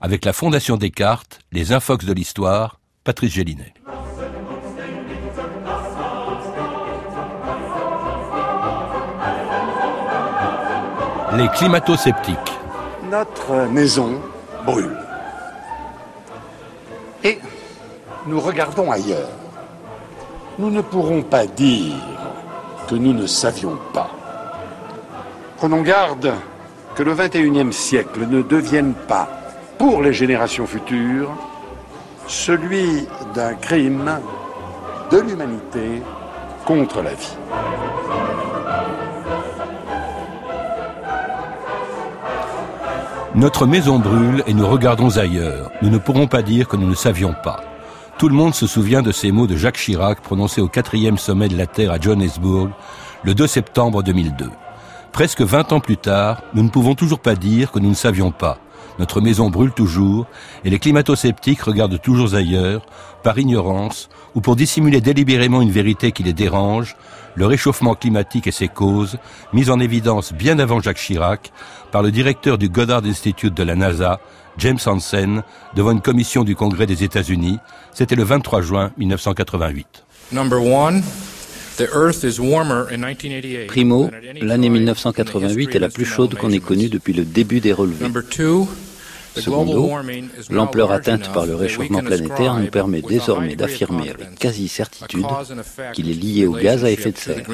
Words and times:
avec 0.00 0.24
la 0.24 0.32
Fondation 0.32 0.76
Descartes, 0.76 1.40
les 1.52 1.72
Infox 1.72 2.04
de 2.04 2.12
l'Histoire, 2.12 2.80
Patrice 3.04 3.32
Gélinet. 3.32 3.74
Les 11.36 11.48
climato-sceptiques. 11.48 12.36
Notre 13.10 13.68
maison 13.70 14.20
brûle. 14.64 14.96
Et 17.24 17.38
nous 18.26 18.40
regardons 18.40 18.90
ailleurs. 18.90 19.28
Nous 20.58 20.70
ne 20.70 20.80
pourrons 20.80 21.22
pas 21.22 21.46
dire 21.46 21.94
que 22.88 22.94
nous 22.94 23.12
ne 23.12 23.26
savions 23.26 23.78
pas. 23.92 24.10
Prenons 25.56 25.82
garde 25.82 26.32
que 26.94 27.02
le 27.02 27.14
XXIe 27.14 27.72
siècle 27.72 28.26
ne 28.26 28.42
devienne 28.42 28.94
pas 28.94 29.28
pour 29.78 30.02
les 30.02 30.12
générations 30.12 30.66
futures 30.66 31.30
celui 32.26 33.06
d'un 33.34 33.54
crime 33.54 34.10
de 35.10 35.18
l'humanité 35.18 36.02
contre 36.66 37.00
la 37.00 37.14
vie. 37.14 37.36
Notre 43.34 43.66
maison 43.66 43.98
brûle 43.98 44.42
et 44.46 44.52
nous 44.52 44.66
regardons 44.66 45.16
ailleurs. 45.16 45.70
Nous 45.80 45.90
ne 45.90 45.98
pourrons 45.98 46.26
pas 46.26 46.42
dire 46.42 46.68
que 46.68 46.76
nous 46.76 46.88
ne 46.88 46.94
savions 46.94 47.34
pas. 47.42 47.60
Tout 48.18 48.28
le 48.28 48.34
monde 48.34 48.54
se 48.54 48.66
souvient 48.66 49.00
de 49.00 49.12
ces 49.12 49.30
mots 49.30 49.46
de 49.46 49.56
Jacques 49.56 49.78
Chirac 49.78 50.20
prononcés 50.20 50.60
au 50.60 50.68
quatrième 50.68 51.18
sommet 51.18 51.48
de 51.48 51.56
la 51.56 51.66
Terre 51.66 51.92
à 51.92 52.00
Johannesburg 52.00 52.70
le 53.22 53.34
2 53.34 53.46
septembre 53.46 54.02
2002. 54.02 54.50
Presque 55.12 55.40
20 55.40 55.72
ans 55.72 55.80
plus 55.80 55.96
tard, 55.96 56.42
nous 56.52 56.62
ne 56.62 56.68
pouvons 56.68 56.94
toujours 56.94 57.20
pas 57.20 57.36
dire 57.36 57.70
que 57.70 57.78
nous 57.78 57.90
ne 57.90 57.94
savions 57.94 58.32
pas. 58.32 58.58
Notre 58.98 59.20
maison 59.20 59.50
brûle 59.50 59.72
toujours 59.72 60.26
et 60.64 60.70
les 60.70 60.78
climato-sceptiques 60.78 61.62
regardent 61.62 62.00
toujours 62.00 62.34
ailleurs, 62.34 62.84
par 63.22 63.38
ignorance 63.38 64.08
ou 64.34 64.40
pour 64.40 64.56
dissimuler 64.56 65.00
délibérément 65.00 65.60
une 65.62 65.70
vérité 65.70 66.12
qui 66.12 66.22
les 66.22 66.32
dérange, 66.32 66.96
le 67.34 67.46
réchauffement 67.46 67.94
climatique 67.94 68.46
et 68.46 68.52
ses 68.52 68.68
causes, 68.68 69.18
mis 69.52 69.70
en 69.70 69.80
évidence 69.80 70.32
bien 70.32 70.58
avant 70.58 70.80
Jacques 70.80 70.98
Chirac 70.98 71.52
par 71.92 72.02
le 72.02 72.10
directeur 72.10 72.58
du 72.58 72.68
Goddard 72.68 73.04
Institute 73.04 73.54
de 73.54 73.62
la 73.62 73.76
NASA, 73.76 74.20
James 74.58 74.78
Hansen, 74.84 75.42
devant 75.76 75.92
une 75.92 76.00
commission 76.00 76.42
du 76.42 76.56
Congrès 76.56 76.86
des 76.86 77.04
États-Unis. 77.04 77.58
C'était 77.94 78.16
le 78.16 78.24
23 78.24 78.62
juin 78.62 78.90
1988. 78.98 80.04
Primo, 83.68 84.10
l'année 84.40 84.68
1988 84.68 85.76
est 85.76 85.78
la 85.78 85.88
plus 85.88 86.04
chaude 86.04 86.34
qu'on 86.34 86.50
ait 86.50 86.58
connue 86.58 86.88
depuis 86.88 87.12
le 87.12 87.24
début 87.24 87.60
des 87.60 87.72
relevés. 87.72 88.04
Secondo, 89.40 89.90
l'ampleur 90.50 90.92
atteinte 90.92 91.32
par 91.32 91.46
le 91.46 91.54
réchauffement 91.54 92.00
planétaire 92.00 92.54
nous 92.56 92.66
permet 92.68 93.02
désormais 93.02 93.56
d'affirmer 93.56 94.10
avec 94.10 94.38
quasi-certitude 94.38 95.26
qu'il 95.92 96.10
est 96.10 96.14
lié 96.14 96.46
au 96.46 96.52
gaz 96.52 96.84
à 96.84 96.90
effet 96.90 97.12
de 97.12 97.18
serre. 97.18 97.44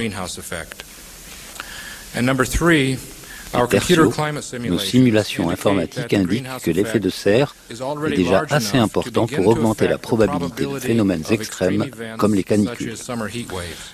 Nos 3.55 4.79
simulations 4.79 5.51
informatiques 5.51 6.13
indiquent 6.13 6.47
que 6.63 6.71
l'effet 6.71 7.01
de 7.01 7.11
serre 7.11 7.55
est 7.71 8.17
déjà 8.17 8.45
assez 8.51 8.79
important 8.79 9.27
pour 9.27 9.47
augmenter 9.47 9.89
la 9.89 9.99
probabilité 9.99 10.67
de 10.67 10.79
phénomènes 10.79 11.25
extrêmes 11.31 11.87
comme 12.19 12.35
les 12.35 12.45
canicules. 12.45 12.95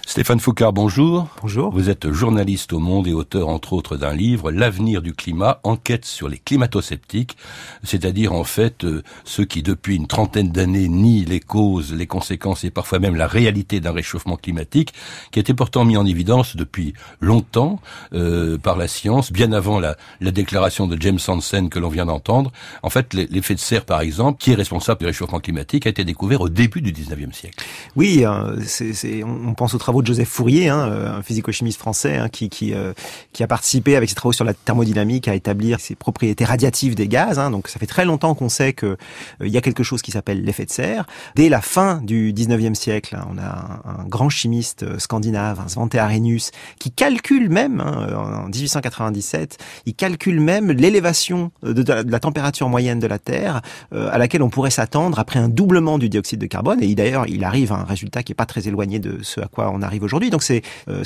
Stéphane 0.07 0.41
Foucard, 0.41 0.73
bonjour. 0.73 1.29
Bonjour. 1.43 1.73
Vous 1.73 1.91
êtes 1.91 2.11
journaliste 2.11 2.73
au 2.73 2.79
Monde 2.79 3.07
et 3.07 3.13
auteur 3.13 3.49
entre 3.49 3.73
autres 3.73 3.97
d'un 3.97 4.15
livre, 4.15 4.51
L'avenir 4.51 5.03
du 5.03 5.15
climat, 5.15 5.61
enquête 5.63 6.05
sur 6.05 6.29
les 6.29 6.39
climato-sceptiques, 6.39 7.37
c'est-à-dire 7.85 8.33
en 8.33 8.45
fait 8.45 8.85
euh, 8.85 9.03
ceux 9.25 9.45
qui 9.45 9.63
depuis 9.63 9.97
une 9.97 10.07
trentaine 10.07 10.51
d'années 10.51 10.89
nient 10.89 11.25
les 11.27 11.41
causes, 11.41 11.93
les 11.93 12.07
conséquences 12.07 12.65
et 12.65 12.71
parfois 12.71 12.99
même 12.99 13.17
la 13.17 13.27
réalité 13.27 13.81
d'un 13.81 13.93
réchauffement 13.93 14.37
climatique 14.37 14.93
qui 15.31 15.39
a 15.39 15.43
été 15.43 15.55
pourtant 15.55 15.85
mis 15.85 15.97
en 15.97 16.07
évidence 16.07 16.57
depuis 16.57 16.95
longtemps 17.21 17.81
euh, 18.13 18.59
par 18.59 18.77
la 18.77 18.89
science, 18.89 19.33
bien 19.33 19.50
avant 19.53 19.81
la, 19.81 19.97
la 20.21 20.31
déclaration 20.31 20.87
de 20.87 21.01
James 21.01 21.19
Hansen 21.27 21.69
que 21.69 21.79
l'on 21.79 21.89
vient 21.89 22.07
d'entendre. 22.07 22.53
En 22.83 22.91
fait, 22.91 23.15
l'effet 23.15 23.55
de 23.55 23.61
serre, 23.61 23.85
par 23.85 24.01
exemple, 24.01 24.39
qui 24.39 24.53
est 24.53 24.55
responsable 24.55 25.01
du 25.01 25.07
réchauffement 25.07 25.41
climatique, 25.41 25.87
a 25.87 25.91
été 25.91 26.05
découvert 26.05 26.41
au 26.41 26.49
début 26.49 26.81
du 26.81 26.93
19e 26.93 27.33
siècle. 27.33 27.65
Oui, 27.97 28.25
euh, 28.25 29.25
on 29.25 29.55
pense 29.55 29.75
aux 29.75 29.79
travaux 29.79 30.03
de 30.03 30.07
Joseph 30.07 30.29
Fourier, 30.29 30.69
hein, 30.69 30.89
euh, 30.89 31.19
un 31.19 31.23
physico-chimiste 31.23 31.79
français 31.79 32.17
hein, 32.17 32.29
euh, 32.43 32.93
qui, 33.33 33.43
a 33.43 33.47
participé 33.47 33.97
avec 33.97 34.09
ses 34.09 34.15
travaux 34.15 34.33
sur 34.33 34.45
la 34.45 34.55
thermodynamique 34.55 35.29
à 35.29 35.35
établir 35.35 35.81
ses 35.81 35.95
propriétés 35.95 36.45
radiatives 36.45 36.95
des 36.95 37.09
gaz. 37.09 37.39
Hein, 37.39 37.51
donc 37.51 37.69
ça 37.69 37.79
fait 37.79 37.87
très 37.87 38.05
longtemps 38.05 38.35
qu'on 38.35 38.49
sait 38.49 38.73
qu'il 38.73 38.97
y 39.41 39.57
a 39.57 39.61
quelque 39.61 39.83
chose 39.83 40.03
qui 40.03 40.11
s'appelle 40.11 40.43
l'effet 40.43 40.67
de 40.67 40.71
serre. 40.71 41.07
Dès 41.37 41.49
la 41.49 41.61
fin 41.61 42.01
du 42.03 42.33
19e 42.33 42.75
siècle, 42.75 43.19
on 43.31 43.39
a 43.39 43.81
un, 43.85 44.05
grand 44.09 44.29
chimiste 44.29 44.99
scandinave, 44.99 45.63
Svante 45.69 45.95
Arrhenius, 45.95 46.51
qui 46.79 46.91
calcule 46.91 47.49
même, 47.49 47.81
en 47.81 48.49
1897, 48.49 49.40
il 49.87 49.95
calcule 49.95 50.41
même 50.41 50.71
l'élévation 50.71 51.51
de, 51.63 51.83
la 51.83 52.21
température 52.21 52.69
moyenne 52.69 52.99
de 52.99 53.07
la 53.07 53.19
Terre 53.19 53.63
à 53.93 54.19
laquelle 54.19 54.43
on 54.43 54.51
pourrait 54.51 54.71
s'attendre 54.71 55.19
après 55.19 55.39
un 55.39 55.49
doublement 55.49 55.99
du 55.99 56.09
dioxyde 56.09 56.41
de 56.41 56.47
carbone. 56.47 56.83
Et 56.83 56.95
d'ailleurs, 56.95 57.27
il 57.29 57.45
arrive 57.45 57.73
à 57.73 57.77
un 57.77 57.85
résultat 57.85 58.23
qui 58.23 58.33
est 58.33 58.35
pas 58.35 58.47
très 58.47 58.69
éloigné 58.69 58.99
de 58.99 59.19
ce 59.23 59.41
à 59.41 59.47
quoi 59.47 59.71
on 59.73 59.83
arrive 59.83 60.03
aujourd'hui. 60.03 60.31
Donc 60.31 60.43
c'est 60.43 60.63
euh, 60.89 61.03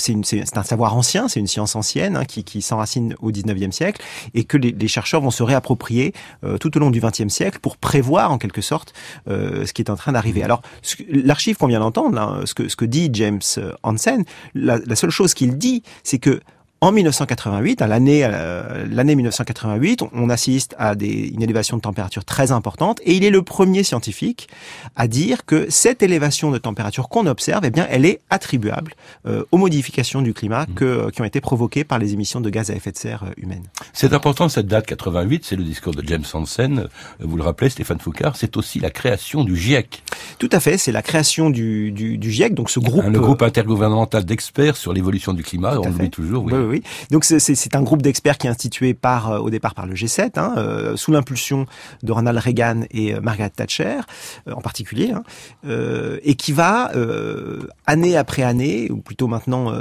un 0.56 0.62
savoir 0.62 0.96
ancien, 0.96 1.28
c'est 1.28 1.40
une 1.40 1.46
science 1.46 1.76
ancienne 1.76 2.16
hein, 2.16 2.24
qui, 2.24 2.44
qui 2.44 2.62
s'enracine 2.62 3.14
au 3.20 3.30
19e 3.30 3.70
siècle 3.70 4.02
et 4.34 4.44
que 4.44 4.56
les, 4.56 4.72
les 4.72 4.88
chercheurs 4.88 5.20
vont 5.20 5.30
se 5.30 5.42
réapproprier 5.42 6.12
euh, 6.44 6.58
tout 6.58 6.76
au 6.76 6.80
long 6.80 6.90
du 6.90 7.00
20e 7.00 7.28
siècle 7.28 7.58
pour 7.60 7.76
prévoir 7.76 8.32
en 8.32 8.38
quelque 8.38 8.60
sorte 8.60 8.92
euh, 9.28 9.66
ce 9.66 9.72
qui 9.72 9.82
est 9.82 9.90
en 9.90 9.96
train 9.96 10.12
d'arriver. 10.12 10.42
Alors 10.42 10.62
l'archive 11.08 11.56
qu'on 11.56 11.66
vient 11.66 11.80
d'entendre, 11.80 12.42
ce, 12.44 12.54
que, 12.54 12.68
ce 12.68 12.76
que 12.76 12.84
dit 12.84 13.10
James 13.12 13.40
Hansen, 13.82 14.24
la, 14.54 14.78
la 14.84 14.96
seule 14.96 15.10
chose 15.10 15.34
qu'il 15.34 15.58
dit, 15.58 15.82
c'est 16.02 16.18
que 16.18 16.40
en 16.84 16.92
1988, 16.92 17.80
à 17.80 17.86
l'année 17.86 18.24
euh, 18.24 18.84
l'année 18.90 19.14
1988, 19.14 20.02
on 20.12 20.28
assiste 20.28 20.74
à 20.78 20.94
des, 20.94 21.30
une 21.32 21.42
élévation 21.42 21.78
de 21.78 21.82
température 21.82 22.26
très 22.26 22.52
importante 22.52 23.00
et 23.04 23.14
il 23.14 23.24
est 23.24 23.30
le 23.30 23.40
premier 23.40 23.82
scientifique 23.82 24.48
à 24.94 25.08
dire 25.08 25.46
que 25.46 25.64
cette 25.70 26.02
élévation 26.02 26.50
de 26.50 26.58
température 26.58 27.08
qu'on 27.08 27.24
observe, 27.24 27.64
eh 27.64 27.70
bien, 27.70 27.86
elle 27.88 28.04
est 28.04 28.20
attribuable 28.28 28.92
euh, 29.24 29.44
aux 29.50 29.56
modifications 29.56 30.20
du 30.20 30.34
climat 30.34 30.66
mmh. 30.66 30.74
que, 30.74 31.10
qui 31.10 31.22
ont 31.22 31.24
été 31.24 31.40
provoquées 31.40 31.84
par 31.84 31.98
les 31.98 32.12
émissions 32.12 32.42
de 32.42 32.50
gaz 32.50 32.70
à 32.70 32.74
effet 32.74 32.92
de 32.92 32.98
serre 32.98 33.24
euh, 33.24 33.32
humaines. 33.38 33.64
C'est 33.94 34.12
important 34.12 34.50
cette 34.50 34.66
date 34.66 34.84
88, 34.84 35.42
c'est 35.46 35.56
le 35.56 35.64
discours 35.64 35.94
de 35.94 36.06
James 36.06 36.24
Hansen. 36.34 36.88
Vous 37.18 37.38
le 37.38 37.44
rappelez, 37.44 37.70
Stéphane 37.70 37.98
Foucard, 37.98 38.36
c'est 38.36 38.58
aussi 38.58 38.78
la 38.78 38.90
création 38.90 39.42
du 39.42 39.56
GIEC. 39.56 40.02
Tout 40.38 40.50
à 40.52 40.60
fait, 40.60 40.78
c'est 40.78 40.92
la 40.92 41.02
création 41.02 41.50
du, 41.50 41.92
du, 41.92 42.18
du, 42.18 42.30
GIEC, 42.30 42.54
donc 42.54 42.70
ce 42.70 42.80
groupe, 42.80 43.04
le 43.04 43.20
groupe 43.20 43.42
intergouvernemental 43.42 44.24
d'experts 44.24 44.76
sur 44.76 44.92
l'évolution 44.92 45.32
du 45.32 45.42
climat. 45.42 45.78
On 45.78 45.86
l'oublie 45.86 46.10
toujours. 46.10 46.44
Oui. 46.44 46.52
oui, 46.52 46.64
oui. 46.64 46.82
Donc 47.10 47.24
c'est 47.24 47.76
un 47.76 47.82
groupe 47.82 48.02
d'experts 48.02 48.38
qui 48.38 48.46
est 48.46 48.50
institué 48.50 48.94
par 48.94 49.30
euh, 49.30 49.38
au 49.38 49.50
départ 49.50 49.74
par 49.74 49.86
le 49.86 49.94
G7, 49.94 50.38
hein, 50.38 50.54
euh, 50.56 50.96
sous 50.96 51.12
l'impulsion 51.12 51.66
de 52.02 52.12
Ronald 52.12 52.38
Reagan 52.38 52.82
et 52.90 53.14
euh, 53.14 53.20
Margaret 53.20 53.50
Thatcher 53.50 54.00
en 54.50 54.60
particulier, 54.60 55.12
hein, 55.12 55.22
et 56.22 56.34
qui 56.34 56.52
va 56.52 56.90
année 57.86 58.16
après 58.16 58.42
année, 58.42 58.90
ou 58.90 58.98
plutôt 58.98 59.26
maintenant 59.26 59.72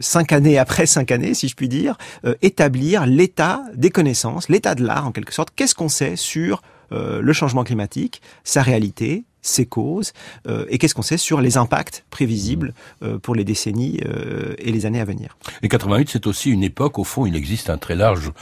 cinq 0.00 0.32
années 0.32 0.58
après 0.58 0.86
cinq 0.86 1.10
années, 1.10 1.34
si 1.34 1.48
je 1.48 1.54
puis 1.54 1.68
dire, 1.68 1.96
établir 2.42 3.06
l'état 3.06 3.62
des 3.74 3.90
connaissances, 3.90 4.48
l'état 4.48 4.74
de 4.74 4.84
l'art 4.84 5.06
en 5.06 5.12
quelque 5.12 5.32
sorte. 5.32 5.50
Qu'est-ce 5.54 5.74
qu'on 5.74 5.88
sait 5.88 6.16
sur 6.16 6.62
le 6.90 7.32
changement 7.32 7.64
climatique, 7.64 8.20
sa 8.44 8.62
réalité, 8.62 9.24
ses 9.42 9.66
causes 9.66 10.12
euh, 10.46 10.66
et 10.68 10.78
qu'est-ce 10.78 10.94
qu'on 10.94 11.02
sait 11.02 11.16
sur 11.16 11.40
les 11.40 11.56
impacts 11.56 12.04
prévisibles 12.10 12.74
euh, 13.02 13.18
pour 13.18 13.34
les 13.34 13.44
décennies 13.44 14.00
euh, 14.04 14.54
et 14.58 14.72
les 14.72 14.86
années 14.86 15.00
à 15.00 15.04
venir. 15.04 15.36
Et 15.62 15.68
88, 15.68 16.08
c'est 16.10 16.26
aussi 16.26 16.50
une 16.50 16.62
époque, 16.62 16.98
au 16.98 17.04
fond, 17.04 17.26
il 17.26 17.36
existe 17.36 17.70
un 17.70 17.78
très 17.78 17.94
large 17.94 18.32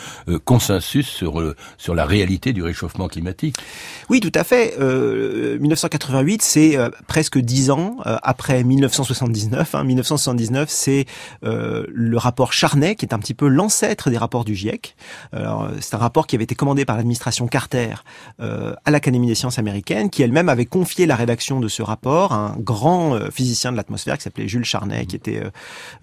consensus 0.44 1.06
sur, 1.06 1.54
sur 1.76 1.94
la 1.94 2.04
réalité 2.04 2.52
du 2.52 2.62
réchauffement 2.62 3.08
climatique. 3.08 3.56
Oui, 4.08 4.20
tout 4.20 4.32
à 4.34 4.44
fait. 4.44 4.76
1988, 4.78 6.42
c'est 6.42 6.76
presque 7.06 7.38
dix 7.38 7.70
ans 7.70 7.98
après 8.04 8.64
1979. 8.64 9.74
1979, 9.84 10.62
hein. 10.62 10.66
c'est 10.68 11.06
le 11.42 12.16
rapport 12.16 12.52
Charnay, 12.52 12.94
qui 12.94 13.06
est 13.06 13.14
un 13.14 13.18
petit 13.18 13.34
peu 13.34 13.48
l'ancêtre 13.48 14.10
des 14.10 14.18
rapports 14.18 14.44
du 14.44 14.54
GIEC. 14.54 14.96
C'est 15.32 15.94
un 15.94 15.98
rapport 15.98 16.26
qui 16.26 16.36
avait 16.36 16.44
été 16.44 16.54
commandé 16.54 16.84
par 16.84 16.96
l'administration 16.96 17.46
Carter 17.46 17.94
à 18.38 18.90
l'Académie 18.90 19.26
des 19.26 19.34
sciences 19.34 19.58
américaines, 19.58 20.10
qui 20.10 20.22
elle-même 20.22 20.48
avait 20.48 20.66
confié 20.66 20.87
la 20.96 21.16
rédaction 21.16 21.60
de 21.60 21.68
ce 21.68 21.82
rapport 21.82 22.32
à 22.32 22.36
un 22.36 22.56
grand 22.56 23.14
euh, 23.14 23.30
physicien 23.30 23.72
de 23.72 23.76
l'atmosphère 23.76 24.16
qui 24.16 24.24
s'appelait 24.24 24.48
Jules 24.48 24.64
Charnay, 24.64 25.06
qui 25.06 25.16
était 25.16 25.40
euh, 25.42 25.50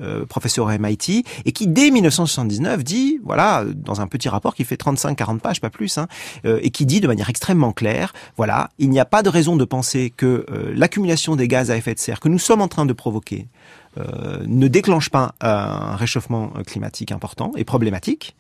euh, 0.01 0.25
professeur 0.25 0.69
à 0.69 0.77
MIT, 0.77 1.23
et 1.45 1.51
qui 1.51 1.67
dès 1.67 1.91
1979 1.91 2.83
dit, 2.83 3.19
voilà, 3.23 3.63
dans 3.73 4.01
un 4.01 4.07
petit 4.07 4.29
rapport 4.29 4.55
qui 4.55 4.63
fait 4.63 4.79
35-40 4.79 5.39
pages, 5.39 5.61
pas 5.61 5.69
plus, 5.69 5.97
hein, 5.97 6.07
et 6.43 6.69
qui 6.69 6.85
dit 6.85 7.01
de 7.01 7.07
manière 7.07 7.29
extrêmement 7.29 7.71
claire, 7.71 8.13
voilà, 8.37 8.69
il 8.79 8.89
n'y 8.89 8.99
a 8.99 9.05
pas 9.05 9.23
de 9.23 9.29
raison 9.29 9.55
de 9.55 9.65
penser 9.65 10.13
que 10.15 10.45
l'accumulation 10.73 11.35
des 11.35 11.47
gaz 11.47 11.71
à 11.71 11.77
effet 11.77 11.93
de 11.93 11.99
serre 11.99 12.19
que 12.19 12.29
nous 12.29 12.39
sommes 12.39 12.61
en 12.61 12.67
train 12.67 12.85
de 12.85 12.93
provoquer 12.93 13.47
euh, 13.97 14.43
ne 14.45 14.67
déclenche 14.67 15.09
pas 15.09 15.35
un 15.41 15.95
réchauffement 15.95 16.49
climatique 16.65 17.11
important 17.11 17.51
et 17.55 17.63
problématique. 17.63 18.35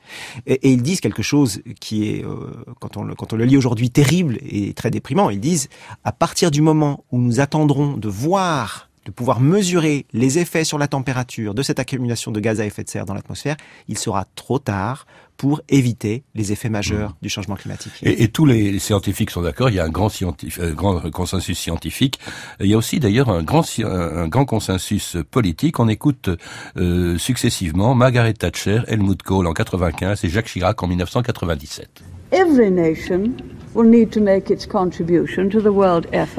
Et, 0.45 0.71
ils 0.71 0.81
disent 0.83 1.01
quelque 1.01 1.23
chose 1.23 1.61
qui 1.79 2.09
est, 2.09 2.25
euh, 2.25 2.51
quand, 2.79 2.97
on, 2.97 3.07
quand 3.15 3.33
on 3.33 3.35
le 3.35 3.45
lit 3.45 3.57
aujourd'hui, 3.57 3.89
terrible 3.89 4.37
et 4.41 4.73
très 4.73 4.91
déprimant. 4.91 5.29
Ils 5.29 5.39
disent, 5.39 5.69
à 6.03 6.11
partir 6.11 6.51
du 6.51 6.61
moment 6.61 7.03
où 7.11 7.19
nous 7.19 7.39
attendrons 7.39 7.97
de 7.97 8.09
voir 8.09 8.89
de 9.05 9.11
pouvoir 9.11 9.39
mesurer 9.39 10.05
les 10.13 10.39
effets 10.39 10.63
sur 10.63 10.77
la 10.77 10.87
température 10.87 11.53
de 11.53 11.61
cette 11.61 11.79
accumulation 11.79 12.31
de 12.31 12.39
gaz 12.39 12.59
à 12.59 12.65
effet 12.65 12.83
de 12.83 12.89
serre 12.89 13.05
dans 13.05 13.13
l'atmosphère, 13.13 13.55
il 13.87 13.97
sera 13.97 14.25
trop 14.35 14.59
tard 14.59 15.05
pour 15.37 15.61
éviter 15.69 16.23
les 16.33 16.51
effets 16.51 16.69
majeurs 16.69 17.11
mmh. 17.11 17.15
du 17.21 17.29
changement 17.29 17.55
climatique. 17.55 17.91
Et, 18.03 18.27
tous 18.29 18.45
les 18.45 18.79
scientifiques 18.79 19.31
sont 19.31 19.41
d'accord, 19.41 19.69
il 19.69 19.75
y 19.75 19.79
a 19.79 19.85
un 19.85 19.89
grand, 19.89 20.09
euh, 20.21 20.73
grand 20.73 20.99
consensus 21.11 21.59
scientifique. 21.59 22.19
Il 22.59 22.67
y 22.67 22.73
a 22.73 22.77
aussi 22.77 22.99
d'ailleurs 22.99 23.29
un 23.29 23.43
grand, 23.43 23.63
un 23.79 24.27
grand 24.27 24.45
consensus 24.45 25.17
politique. 25.29 25.79
On 25.79 25.87
écoute 25.87 26.29
euh, 26.77 27.17
successivement 27.17 27.95
Margaret 27.95 28.33
Thatcher, 28.33 28.81
Helmut 28.87 29.21
Kohl 29.23 29.47
en 29.47 29.53
95 29.53 30.23
et 30.23 30.29
Jacques 30.29 30.47
Chirac 30.47 30.81
en 30.81 30.87
1997. 30.87 32.01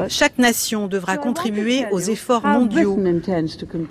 Chaque 0.08 0.38
nation 0.38 0.86
devra 0.86 1.16
contribuer 1.18 1.84
aux 1.90 2.00
efforts 2.00 2.46
mondiaux. 2.46 2.98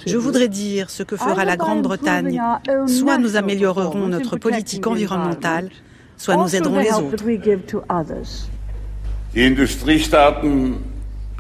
Je 0.08 0.18
voudrais 0.18 0.48
dire 0.48 0.90
ce 0.90 1.04
que 1.04 1.16
fera 1.16 1.46
la 1.46 1.56
Grande-Bretagne. 1.56 2.42
Soit 2.88 3.20
nous 3.20 3.36
améliorerons 3.36 4.08
notre 4.08 4.38
politique 4.38 4.88
environnementale, 4.88 5.70
soit 6.18 6.38
nous 6.38 6.56
aiderons 6.56 6.80
les 6.80 6.94
autres. 6.94 7.24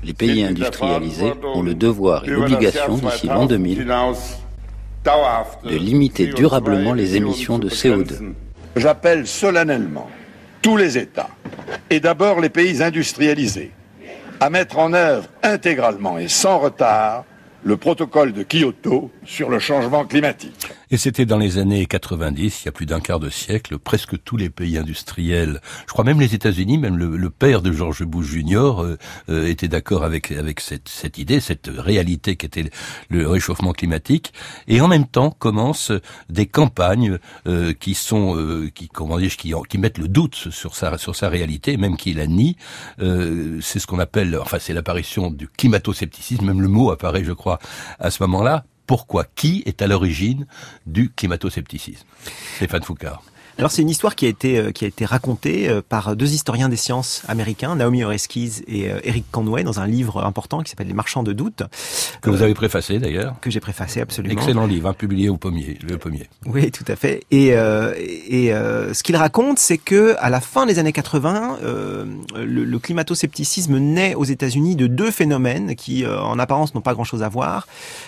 Les 0.03 0.13
pays 0.13 0.43
industrialisés 0.43 1.33
ont 1.55 1.63
le 1.63 1.73
devoir 1.73 2.25
et 2.25 2.29
l'obligation 2.29 2.97
d'ici 2.97 3.27
l'an 3.27 3.47
2000 3.47 3.87
de 5.63 5.75
limiter 5.75 6.27
durablement 6.27 6.93
les 6.93 7.15
émissions 7.15 7.57
de 7.57 7.69
CO2. 7.69 8.33
J'appelle 8.75 9.25
solennellement 9.25 10.07
tous 10.65 10.77
les 10.77 10.97
États, 10.97 11.29
et 11.91 11.99
d'abord 11.99 12.39
les 12.39 12.49
pays 12.49 12.81
industrialisés, 12.81 13.71
à 14.39 14.49
mettre 14.49 14.79
en 14.79 14.93
œuvre 14.93 15.27
intégralement 15.43 16.17
et 16.17 16.27
sans 16.27 16.57
retard 16.57 17.23
le 17.63 17.77
protocole 17.77 18.33
de 18.33 18.41
Kyoto 18.41 19.11
sur 19.25 19.51
le 19.51 19.59
changement 19.59 20.05
climatique. 20.05 20.67
Et 20.95 20.97
c'était 20.97 21.25
dans 21.25 21.37
les 21.37 21.57
années 21.57 21.85
90, 21.87 22.61
il 22.61 22.65
y 22.67 22.69
a 22.69 22.71
plus 22.71 22.85
d'un 22.85 23.01
quart 23.01 23.19
de 23.19 23.29
siècle, 23.29 23.77
presque 23.77 24.23
tous 24.23 24.37
les 24.37 24.49
pays 24.49 24.77
industriels, 24.77 25.59
je 25.87 25.91
crois 25.91 26.05
même 26.05 26.21
les 26.21 26.33
États-Unis, 26.33 26.77
même 26.77 26.95
le, 26.95 27.29
père 27.29 27.61
de 27.61 27.73
George 27.73 28.05
Bush 28.05 28.27
Jr. 28.27 28.81
Euh, 28.81 28.97
euh, 29.27 29.45
était 29.45 29.67
d'accord 29.67 30.05
avec 30.05 30.31
avec 30.31 30.61
cette, 30.61 30.87
cette 30.87 31.17
idée, 31.17 31.41
cette 31.41 31.69
réalité 31.69 32.37
qu'était 32.37 32.69
le 33.09 33.27
réchauffement 33.27 33.73
climatique. 33.73 34.31
Et 34.69 34.79
en 34.79 34.87
même 34.87 35.05
temps 35.05 35.31
commencent 35.31 35.91
des 36.29 36.45
campagnes 36.45 37.19
euh, 37.45 37.73
qui 37.73 37.93
sont, 37.93 38.69
qui 38.73 38.87
comment 38.87 39.17
dire, 39.17 39.35
qui, 39.35 39.53
qui 39.67 39.77
mettent 39.77 39.97
le 39.97 40.07
doute 40.07 40.35
sur 40.35 40.77
sa 40.77 40.97
sur 40.97 41.13
sa 41.13 41.27
réalité, 41.27 41.75
même 41.75 41.97
qui 41.97 42.13
la 42.13 42.25
nie. 42.25 42.55
c'est 42.99 43.79
ce 43.79 43.85
qu'on 43.85 43.99
appelle, 43.99 44.39
enfin 44.41 44.59
c'est 44.61 44.73
l'apparition 44.73 45.29
du 45.29 45.49
climato-scepticisme, 45.49 46.45
même 46.45 46.61
le 46.61 46.69
mot 46.69 46.89
apparaît, 46.89 47.25
je 47.25 47.33
crois, 47.33 47.59
à 47.99 48.11
ce 48.11 48.23
moment-là 48.23 48.63
pourquoi 48.87 49.25
Qui 49.35 49.63
est 49.65 49.81
à 49.81 49.87
l'origine 49.87 50.45
du 50.85 51.09
climato-scepticisme? 51.11 52.05
Stéphane 52.55 52.83
Foucault. 52.83 53.19
Alors 53.57 53.71
c'est 53.71 53.81
une 53.81 53.89
histoire 53.89 54.15
qui 54.15 54.25
a 54.25 54.29
été 54.29 54.57
euh, 54.57 54.71
qui 54.71 54.83
a 54.83 54.87
été 54.87 55.05
racontée 55.05 55.69
euh, 55.69 55.81
par 55.87 56.17
deux 56.17 56.33
historiens 56.33 56.67
des 56.67 56.75
sciences 56.75 57.23
américains, 57.29 57.77
Naomi 57.77 58.03
Oreskes 58.03 58.63
et 58.67 58.91
euh, 58.91 58.99
Eric 59.03 59.23
Conway, 59.31 59.63
dans 59.63 59.79
un 59.79 59.87
livre 59.87 60.25
important 60.25 60.61
qui 60.61 60.69
s'appelle 60.69 60.87
Les 60.87 60.93
Marchands 60.93 61.23
de 61.23 61.31
doute. 61.31 61.63
Que 62.21 62.29
vous 62.29 62.41
avez 62.41 62.53
préfacé 62.53 62.99
d'ailleurs. 62.99 63.35
Que 63.39 63.49
j'ai 63.49 63.61
préfacé 63.61 64.01
absolument. 64.01 64.33
Excellent 64.33 64.65
livre, 64.65 64.89
hein, 64.89 64.93
publié 64.93 65.29
au 65.29 65.37
pommier, 65.37 65.77
le 65.87 65.97
pommier. 65.97 66.27
Oui, 66.45 66.69
tout 66.69 66.83
à 66.89 66.97
fait. 66.97 67.23
Et 67.31 67.47
et 67.47 68.49
ce 68.49 69.03
qu'il 69.03 69.15
raconte, 69.15 69.59
c'est 69.59 69.77
que 69.77 70.15
à 70.19 70.29
la 70.29 70.41
fin 70.41 70.65
des 70.65 70.79
années 70.79 70.91
80, 70.91 71.59
le, 71.61 72.63
le 72.65 72.79
climato-scepticisme 72.79 73.77
naît 73.77 74.15
aux 74.15 74.23
États-Unis 74.23 74.75
de 74.75 74.87
deux 74.87 75.11
phénomènes 75.11 75.75
qui, 75.75 76.05
en 76.05 76.39
apparence, 76.39 76.73
n'ont 76.75 76.81
pas 76.81 76.93
grand-chose 76.93 77.23
à 77.23 77.29
voir, 77.29 77.67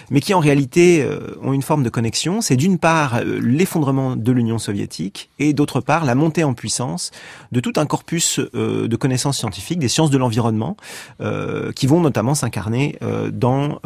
mais 0.09 0.19
qui 0.19 0.33
en 0.33 0.39
réalité 0.39 1.07
ont 1.41 1.53
une 1.53 1.61
forme 1.61 1.83
de 1.83 1.89
connexion. 1.89 2.41
C'est 2.41 2.55
d'une 2.57 2.79
part 2.79 3.21
l'effondrement 3.23 4.15
de 4.15 4.31
l'Union 4.31 4.57
soviétique 4.57 5.29
et 5.39 5.53
d'autre 5.53 5.81
part 5.81 6.05
la 6.05 6.15
montée 6.15 6.43
en 6.43 6.53
puissance 6.53 7.11
de 7.51 7.59
tout 7.59 7.73
un 7.77 7.85
corpus 7.85 8.39
euh, 8.55 8.87
de 8.87 8.95
connaissances 8.95 9.37
scientifiques, 9.37 9.79
des 9.79 9.87
sciences 9.87 10.09
de 10.09 10.17
l'environnement, 10.17 10.77
euh, 11.21 11.71
qui 11.71 11.87
vont 11.87 12.01
notamment 12.01 12.35
s'incarner 12.35 12.97
euh, 13.01 13.31
dans 13.31 13.79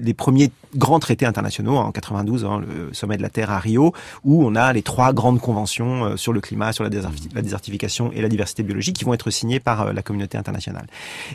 les 0.00 0.14
premiers 0.14 0.50
grands 0.76 0.98
traités 0.98 1.26
internationaux 1.26 1.76
en 1.76 1.92
92, 1.92 2.44
hein, 2.44 2.60
le 2.60 2.92
sommet 2.94 3.16
de 3.16 3.22
la 3.22 3.28
Terre 3.28 3.50
à 3.50 3.58
Rio, 3.58 3.92
où 4.24 4.44
on 4.44 4.54
a 4.54 4.72
les 4.72 4.82
trois 4.82 5.12
grandes 5.12 5.40
conventions 5.40 6.16
sur 6.16 6.32
le 6.32 6.40
climat, 6.40 6.72
sur 6.72 6.84
la, 6.84 6.90
désertification 6.90 8.10
et 8.12 8.20
la 8.22 8.28
diversité 8.28 8.62
biologique 8.62 8.96
qui 8.96 9.04
vont 9.04 9.14
être 9.14 9.30
signées 9.30 9.60
par 9.60 9.92
la 9.92 10.02
communauté 10.02 10.38
internationale. 10.38 10.86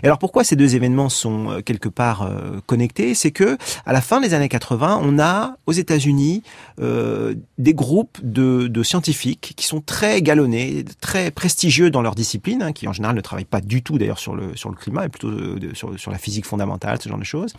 Et 0.02 0.08
alors 0.08 0.18
pourquoi 0.18 0.44
ces 0.44 0.56
deux 0.56 0.76
événements 0.76 1.10
sont 1.10 1.62
quelque 1.66 1.90
part 1.90 2.30
connectés? 2.66 3.14
C'est 3.14 3.32
que 3.32 3.58
à 3.86 3.94
la 3.94 4.02
fin 4.02 4.20
des 4.22 4.34
années 4.34 4.50
80, 4.50 5.02
on 5.04 5.20
a 5.20 5.58
aux 5.66 5.74
États-Unis 5.74 6.44
des 6.80 7.74
groupes 7.74 8.18
de, 8.24 8.68
de 8.68 8.84
scientifiques 8.84 9.37
qui 9.40 9.66
sont 9.66 9.82
très 9.82 10.22
galonnés, 10.22 10.86
très 11.02 11.32
prestigieux 11.32 11.90
dans 11.90 12.02
leur 12.02 12.16
discipline, 12.16 12.62
hein, 12.62 12.72
qui 12.72 12.88
en 12.88 12.94
général 12.94 13.16
ne 13.16 13.22
travaillent 13.22 13.46
pas 13.46 13.62
du 13.62 13.82
tout 13.82 13.98
d'ailleurs 13.98 14.20
sur 14.20 14.36
le, 14.36 14.56
sur 14.56 14.70
le 14.70 14.76
climat, 14.76 15.02
mais 15.02 15.10
plutôt 15.10 15.30
euh, 15.30 15.60
sur, 15.74 15.98
sur 16.00 16.12
la 16.12 16.18
physique 16.18 16.46
fondamentale, 16.46 17.00
ce 17.02 17.10
genre 17.10 17.18
de 17.18 17.24
choses, 17.24 17.54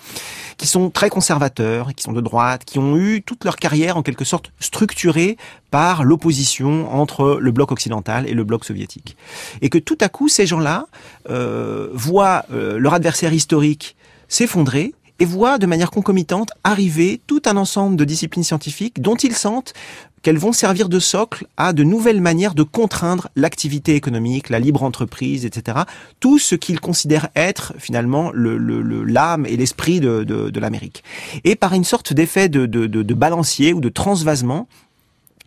qui 0.56 0.66
sont 0.66 0.90
très 0.90 1.10
conservateurs, 1.10 1.94
qui 1.94 2.02
sont 2.02 2.12
de 2.12 2.20
droite, 2.20 2.64
qui 2.64 2.78
ont 2.78 2.96
eu 2.96 3.22
toute 3.22 3.44
leur 3.44 3.56
carrière 3.56 3.96
en 3.96 4.02
quelque 4.02 4.25
sorte 4.25 4.52
structurée 4.60 5.36
par 5.70 6.04
l'opposition 6.04 6.92
entre 6.94 7.38
le 7.40 7.50
bloc 7.50 7.72
occidental 7.72 8.28
et 8.28 8.34
le 8.34 8.44
bloc 8.44 8.64
soviétique. 8.64 9.16
Et 9.60 9.69
que 9.69 9.78
tout 9.78 9.98
à 10.00 10.08
coup, 10.08 10.28
ces 10.28 10.46
gens-là 10.46 10.86
euh, 11.30 11.88
voient 11.92 12.44
euh, 12.52 12.78
leur 12.78 12.94
adversaire 12.94 13.32
historique 13.32 13.97
s'effondrer 14.28 14.94
et 15.18 15.25
voient 15.25 15.58
de 15.58 15.66
manière 15.66 15.90
concomitante 15.90 16.50
arriver 16.64 17.20
tout 17.26 17.42
un 17.46 17.56
ensemble 17.56 17.96
de 17.96 18.04
disciplines 18.04 18.44
scientifiques 18.44 19.02
dont 19.02 19.16
ils 19.16 19.34
sentent 19.34 19.75
qu'elles 20.22 20.38
vont 20.38 20.52
servir 20.52 20.88
de 20.88 20.98
socle 20.98 21.46
à 21.56 21.72
de 21.72 21.84
nouvelles 21.84 22.20
manières 22.20 22.54
de 22.54 22.62
contraindre 22.62 23.28
l'activité 23.37 23.94
économique, 23.94 24.48
la 24.48 24.58
libre 24.58 24.82
entreprise, 24.82 25.44
etc. 25.44 25.80
Tout 26.20 26.38
ce 26.38 26.54
qu'ils 26.54 26.80
considèrent 26.80 27.28
être 27.37 27.75
finalement 27.78 28.30
le, 28.32 28.56
l'âme 29.04 29.46
et 29.46 29.56
l'esprit 29.56 30.00
de, 30.00 30.25
de, 30.25 30.60
l'Amérique. 30.60 31.04
Et 31.44 31.56
par 31.56 31.72
une 31.72 31.84
sorte 31.84 32.12
d'effet 32.12 32.48
de, 32.48 32.66
de, 32.66 32.87
de, 32.87 33.14
balancier 33.14 33.72
ou 33.72 33.80
de 33.80 33.88
transvasement, 33.88 34.66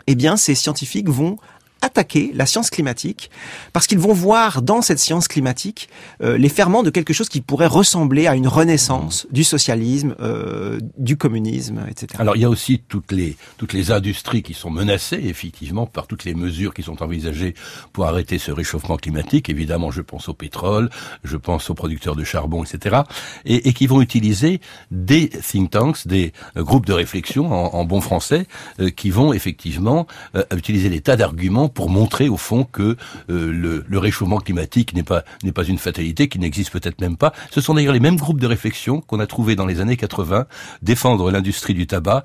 eh 0.08 0.16
bien, 0.16 0.38
ces 0.38 0.56
scientifiques 0.56 1.10
vont 1.10 1.38
attaquer 1.82 2.32
la 2.34 2.46
science 2.46 2.70
climatique 2.70 3.30
parce 3.74 3.88
qu'ils 3.88 4.00
vont 4.00 4.14
voir 4.14 4.62
dans 4.62 4.82
cette 4.82 5.00
science 5.00 5.28
climatique 5.28 5.90
euh, 6.22 6.38
les 6.38 6.50
ferments 6.50 6.84
de 6.84 6.90
quelque 6.90 7.14
chose 7.14 7.30
qui 7.30 7.42
pourrait 7.42 7.68
ressembler 7.68 8.28
à 8.28 8.36
une 8.36 8.48
renaissance 8.48 9.28
du 9.32 9.44
socialisme, 9.44 10.16
euh, 10.20 10.80
du 10.98 11.18
communisme, 11.18 11.86
etc. 11.90 12.14
Alors 12.20 12.36
il 12.36 12.42
y 12.42 12.46
a 12.46 12.50
aussi 12.50 12.84
toutes 12.88 13.12
les 13.12 13.36
toutes 13.58 13.74
les 13.74 13.92
industries 13.92 14.44
qui 14.44 14.54
sont 14.54 14.70
menacées 14.70 15.22
effectivement 15.24 15.86
par 15.86 16.08
toutes 16.08 16.24
les 16.24 16.36
mesures 16.36 16.74
qui 16.74 16.84
sont 16.84 17.02
envisagées 17.02 17.56
pour 17.94 18.06
arrêter 18.06 18.38
ce 18.38 18.52
réchauffement 18.52 18.98
climatique. 18.98 19.50
Évidemment, 19.50 19.92
je 19.92 20.02
pense 20.02 20.30
au 20.30 20.34
pétrole, 20.34 20.90
je 21.24 21.38
pense 21.38 21.70
aux 21.70 21.74
producteurs 21.74 22.16
de 22.16 22.24
charbon, 22.24 22.64
etc. 22.64 23.02
Et, 23.46 23.70
et 23.70 23.74
qui 23.74 23.88
vont 23.88 24.02
utiliser 24.02 24.62
des 24.92 25.30
think 25.30 25.72
tanks, 25.72 26.08
des 26.08 26.32
euh, 26.58 26.64
groupes 26.64 26.86
de 26.86 26.94
réflexion 26.94 27.52
en, 27.52 27.74
en 27.76 27.86
bon 27.86 28.02
français, 28.02 28.46
qui 28.96 29.10
vont 29.10 29.34
effectivement 29.34 30.08
utiliser 30.52 30.90
des 30.90 31.02
tas 31.02 31.16
d'arguments 31.16 31.71
pour 31.74 31.90
montrer 31.90 32.30
au 32.30 32.38
fond 32.38 32.64
que 32.64 32.98
le, 33.28 33.84
le, 33.88 33.98
réchauffement 33.98 34.40
climatique 34.40 34.94
n'est 34.94 35.04
pas 35.04 35.24
n'est 35.44 35.52
pas 35.52 35.64
une 35.64 35.78
fatalité, 35.78 36.28
qui 36.28 36.40
n'existe 36.40 36.72
peut-être 36.72 37.00
même 37.02 37.18
pas. 37.18 37.34
Ce 37.52 37.62
sont 37.62 37.74
d'ailleurs 37.74 37.94
les 37.94 38.00
mêmes 38.00 38.18
groupes 38.18 38.40
de 38.40 38.48
réflexion 38.48 39.02
qu'on 39.02 39.20
a 39.20 39.28
trouvé 39.28 39.56
dans 39.56 39.66
les 39.66 39.80
années 39.80 39.98
80 39.98 40.46
défendre 40.82 41.32
l'industrie 41.32 41.74
du 41.74 41.88
tabac 41.88 42.24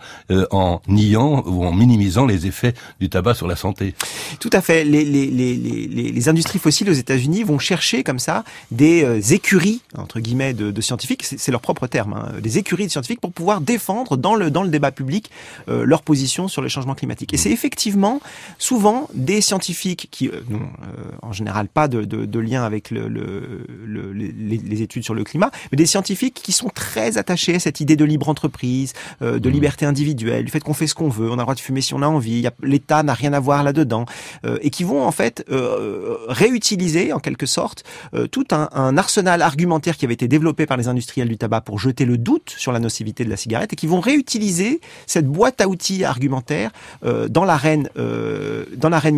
en 0.50 0.80
niant 0.88 1.42
ou 1.46 1.64
en 1.64 1.72
minimisant 1.72 2.26
les 2.26 2.46
effets 2.46 2.74
du 3.00 3.08
tabac 3.08 3.34
sur 3.34 3.46
la 3.46 3.56
santé. 3.56 3.94
Tout 4.40 4.50
à 4.52 4.60
fait. 4.60 4.84
Les, 4.84 5.04
les, 5.04 5.26
les, 5.26 5.56
les, 5.56 5.86
les 5.88 6.28
industries 6.28 6.58
fossiles 6.58 6.90
aux 6.90 6.94
États-Unis 6.94 7.42
vont 7.42 7.58
chercher 7.58 8.02
comme 8.02 8.18
ça 8.18 8.44
des 8.70 9.34
écuries 9.34 9.80
entre 9.96 10.20
guillemets 10.20 10.54
de, 10.54 10.80
scientifiques, 10.80 11.24
c'est 11.24 11.50
leur 11.50 11.60
propre 11.60 11.86
terme, 11.86 12.12
hein, 12.14 12.40
des 12.40 12.58
écuries 12.58 12.86
de 12.86 12.90
scientifiques 12.90 13.20
pour 13.20 13.32
pouvoir 13.32 13.60
défendre 13.60 14.16
dans 14.16 14.34
le 14.34 14.50
dans 14.50 14.62
le 14.62 14.68
débat 14.68 14.92
public 14.92 15.30
euh, 15.68 15.84
leur 15.84 16.02
position 16.02 16.48
sur 16.48 16.62
les 16.62 16.68
changements 16.68 16.94
climatiques. 16.94 17.34
Et 17.34 17.36
c'est 17.36 17.50
effectivement 17.50 18.20
souvent 18.58 19.08
des 19.14 19.35
scientifiques 19.40 20.08
qui 20.10 20.28
euh, 20.28 20.40
n'ont 20.48 20.58
euh, 20.58 21.10
en 21.22 21.32
général 21.32 21.68
pas 21.68 21.88
de, 21.88 22.04
de, 22.04 22.24
de 22.24 22.38
lien 22.38 22.64
avec 22.64 22.90
le, 22.90 23.08
le, 23.08 23.66
le 23.84 24.12
les, 24.12 24.32
les, 24.32 24.82
études 24.82 25.04
sur 25.04 25.14
le 25.14 25.24
climat, 25.24 25.50
mais 25.70 25.76
des 25.76 25.86
scientifiques 25.86 26.40
qui 26.42 26.52
sont 26.52 26.68
très 26.68 27.18
attachés 27.18 27.56
à 27.56 27.58
cette 27.58 27.80
idée 27.80 27.96
de 27.96 28.04
libre 28.04 28.28
entreprise, 28.28 28.92
euh, 29.22 29.38
de 29.38 29.48
mmh. 29.48 29.52
liberté 29.52 29.86
individuelle, 29.86 30.44
du 30.44 30.50
fait 30.50 30.60
qu'on 30.60 30.74
fait 30.74 30.86
ce 30.86 30.94
qu'on 30.94 31.08
veut, 31.08 31.28
on 31.30 31.34
a 31.34 31.36
le 31.36 31.42
droit 31.42 31.54
de 31.54 31.60
fumer 31.60 31.80
si 31.80 31.94
on 31.94 32.02
a 32.02 32.06
envie, 32.06 32.46
l'État 32.62 33.02
n'a 33.02 33.14
rien 33.14 33.32
à 33.32 33.40
voir 33.40 33.62
là-dedans, 33.62 34.06
et 34.60 34.70
qui 34.70 34.84
vont 34.84 35.04
en 35.04 35.12
fait 35.12 35.44
réutiliser 36.28 37.12
en 37.12 37.18
quelque 37.18 37.46
sorte 37.46 37.84
tout 38.30 38.46
un, 38.50 38.68
un 38.72 38.96
arsenal 38.96 39.42
argumentaire 39.42 39.96
qui 39.96 40.04
avait 40.04 40.14
été 40.14 40.28
développé 40.28 40.66
par 40.66 40.76
les 40.76 40.88
industriels 40.88 41.28
du 41.28 41.36
tabac 41.36 41.62
pour 41.62 41.78
jeter 41.78 42.04
le 42.04 42.18
doute 42.18 42.54
sur 42.56 42.72
la 42.72 42.78
nocivité 42.78 43.24
de 43.24 43.30
la 43.30 43.36
cigarette 43.36 43.72
et 43.72 43.76
qui 43.76 43.86
vont 43.86 44.00
réutiliser 44.00 44.80
cette 45.06 45.26
boîte 45.26 45.60
à 45.60 45.68
outils 45.68 46.04
argumentaire 46.04 46.70
euh, 47.04 47.28
dans 47.28 47.44
l'arène 47.44 47.88
euh, 47.98 48.64
dans 48.76 48.88
l'arène 48.88 49.16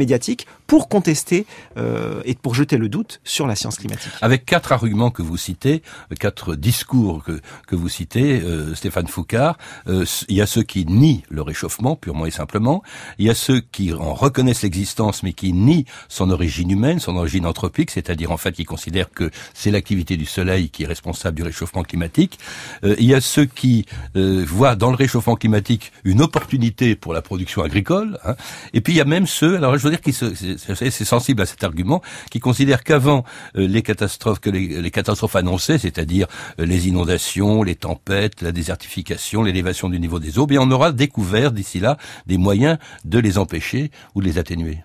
pour 0.67 0.89
contester 0.89 1.47
euh, 1.77 2.21
et 2.25 2.35
pour 2.35 2.55
jeter 2.55 2.77
le 2.77 2.89
doute 2.89 3.21
sur 3.25 3.47
la 3.47 3.57
science 3.57 3.77
climatique. 3.79 4.13
Avec 4.21 4.45
quatre 4.45 4.73
arguments 4.73 5.11
que 5.11 5.23
vous 5.23 5.37
citez, 5.37 5.83
quatre 6.21 6.55
discours 6.55 7.25
que, 7.25 7.41
que 7.67 7.77
vous 7.77 7.89
citez, 7.89 8.41
euh, 8.41 8.75
Stéphane 8.75 9.07
Foucard, 9.07 9.57
euh, 9.87 10.05
il 10.29 10.37
y 10.37 10.43
a 10.43 10.47
ceux 10.47 10.63
qui 10.63 10.85
nient 10.85 11.23
le 11.31 11.43
réchauffement 11.43 11.97
purement 11.97 12.27
et 12.27 12.31
simplement, 12.31 12.83
il 13.19 13.27
y 13.27 13.31
a 13.31 13.35
ceux 13.35 13.61
qui 13.61 13.93
en 13.95 14.15
reconnaissent 14.15 14.63
l'existence 14.63 15.23
mais 15.23 15.33
qui 15.33 15.53
nient 15.53 15.85
son 16.09 16.31
origine 16.31 16.71
humaine, 16.71 17.01
son 17.01 17.17
origine 17.17 17.47
anthropique, 17.47 17.91
c'est-à-dire 17.91 18.31
en 18.31 18.37
fait 18.37 18.53
qui 18.53 18.65
considèrent 18.65 19.11
que 19.11 19.31
c'est 19.55 19.71
l'activité 19.71 20.17
du 20.17 20.27
soleil 20.27 20.71
qui 20.71 20.85
est 20.85 20.87
responsable 20.87 21.37
du 21.37 21.43
réchauffement 21.43 21.83
climatique. 21.83 22.39
Euh, 22.85 22.95
il 22.99 23.07
y 23.07 23.15
a 23.15 23.21
ceux 23.21 23.47
qui 23.47 23.87
euh, 24.17 24.45
voient 24.47 24.77
dans 24.77 24.91
le 24.91 24.97
réchauffement 24.97 25.37
climatique 25.37 25.93
une 26.05 26.21
opportunité 26.23 26.95
pour 26.95 27.13
la 27.13 27.23
production 27.23 27.63
agricole. 27.63 28.19
Hein. 28.25 28.35
Et 28.73 28.81
puis 28.81 28.93
il 28.93 28.97
y 28.97 29.01
a 29.01 29.05
même 29.05 29.27
ceux, 29.27 29.57
alors 29.57 29.77
je 29.77 29.88
veux 29.89 29.97
dire, 29.97 30.01
qui 30.01 30.13
c'est 30.13 31.05
sensible 31.05 31.43
à 31.43 31.47
cet 31.47 31.65
argument, 31.65 32.03
qui 32.31 32.41
considèrent 32.41 32.85
qu'avant 32.85 33.25
euh, 33.57 33.67
les 33.67 33.83
catastrophes, 33.83 34.41
que 34.41 34.51
les, 34.51 34.91
catastrophes 34.91 35.37
annoncées, 35.37 35.79
c'est-à-dire 35.79 36.27
euh, 36.61 36.67
les 36.67 36.89
inondations, 36.89 37.63
les 37.63 37.75
tempêtes, 37.75 38.43
la 38.43 38.53
désertification, 38.53 39.43
l'élévation 39.43 39.89
du 39.89 40.01
niveau 40.01 40.19
des 40.19 40.39
eaux, 40.39 40.47
bien 40.47 40.61
on 40.63 40.71
aura 40.71 40.93
découvert 40.93 41.53
d'ici 41.53 41.81
là 41.81 41.97
des 42.27 42.39
moyens 42.39 42.79
de 43.05 43.19
les 43.19 43.39
empêcher 43.39 43.91
ou 44.15 44.21
de 44.21 44.27
les 44.27 44.39
atténuer. 44.39 44.79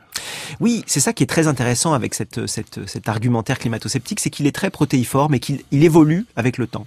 Oui, 0.59 0.83
c'est 0.87 0.99
ça 0.99 1.13
qui 1.13 1.23
est 1.23 1.27
très 1.27 1.47
intéressant 1.47 1.93
avec 1.93 2.13
cette, 2.13 2.47
cette, 2.47 2.87
cet 2.87 3.09
argumentaire 3.09 3.59
climato-sceptique, 3.59 4.19
c'est 4.19 4.29
qu'il 4.29 4.47
est 4.47 4.51
très 4.51 4.69
protéiforme 4.69 5.33
et 5.35 5.39
qu'il 5.39 5.61
il 5.71 5.83
évolue 5.83 6.25
avec 6.35 6.57
le 6.57 6.67
temps. 6.67 6.85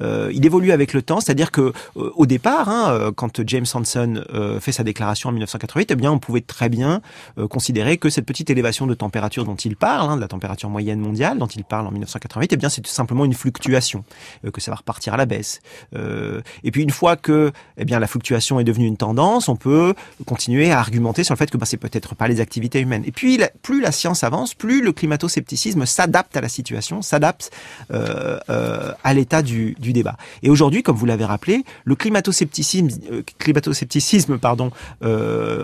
Euh, 0.00 0.30
il 0.32 0.44
évolue 0.46 0.72
avec 0.72 0.92
le 0.92 1.02
temps, 1.02 1.20
c'est-à-dire 1.20 1.50
que 1.50 1.72
euh, 1.96 2.10
au 2.14 2.26
départ, 2.26 2.68
hein, 2.68 2.90
euh, 2.90 3.12
quand 3.12 3.40
James 3.46 3.66
Hansen 3.72 4.24
euh, 4.32 4.60
fait 4.60 4.72
sa 4.72 4.84
déclaration 4.84 5.28
en 5.28 5.32
1988, 5.32 5.90
eh 5.90 5.96
bien, 5.96 6.12
on 6.12 6.18
pouvait 6.18 6.40
très 6.40 6.68
bien 6.68 7.02
euh, 7.38 7.48
considérer 7.48 7.98
que 7.98 8.10
cette 8.10 8.26
petite 8.26 8.50
élévation 8.50 8.86
de 8.86 8.94
température 8.94 9.44
dont 9.44 9.56
il 9.56 9.76
parle, 9.76 10.10
hein, 10.10 10.16
de 10.16 10.20
la 10.20 10.28
température 10.28 10.68
moyenne 10.68 11.00
mondiale 11.00 11.38
dont 11.38 11.46
il 11.46 11.64
parle 11.64 11.86
en 11.86 11.90
1988, 11.90 12.52
eh 12.52 12.56
bien, 12.56 12.68
c'est 12.68 12.86
simplement 12.86 13.24
une 13.24 13.34
fluctuation, 13.34 14.04
que 14.52 14.60
ça 14.60 14.70
va 14.70 14.76
repartir 14.76 15.14
à 15.14 15.16
la 15.16 15.26
baisse. 15.26 15.60
et 15.94 16.70
puis 16.70 16.82
une 16.82 16.90
fois 16.90 17.16
que, 17.16 17.52
eh 17.76 17.84
bien, 17.84 17.98
la 17.98 18.06
fluctuation 18.06 18.60
est 18.60 18.64
devenue 18.64 18.86
une 18.86 18.96
tendance, 18.96 19.48
on 19.48 19.56
peut 19.56 19.94
continuer 20.26 20.70
à 20.70 20.78
argumenter 20.78 21.24
sur 21.24 21.34
le 21.34 21.38
fait 21.38 21.50
que 21.50 21.56
bah, 21.56 21.66
c'est 21.66 21.76
peut-être 21.76 22.14
pas 22.14 22.28
les 22.28 22.40
activités 22.40 22.69
humaines 22.78 23.02
et 23.04 23.12
puis, 23.12 23.40
plus 23.62 23.80
la 23.80 23.92
science 23.92 24.24
avance, 24.24 24.54
plus 24.54 24.82
le 24.82 24.92
climato-scepticisme 24.92 25.86
s'adapte 25.86 26.36
à 26.36 26.40
la 26.40 26.48
situation, 26.48 27.02
s'adapte 27.02 27.50
euh, 27.92 28.38
euh, 28.48 28.92
à 29.02 29.14
l'état 29.14 29.42
du, 29.42 29.74
du, 29.78 29.92
débat. 29.92 30.16
Et 30.42 30.50
aujourd'hui, 30.50 30.82
comme 30.82 30.96
vous 30.96 31.06
l'avez 31.06 31.24
rappelé, 31.24 31.64
le 31.84 31.94
climato-scepticisme, 31.96 32.88
euh, 33.10 33.22
climato-scepticisme 33.38 34.38
pardon, 34.38 34.70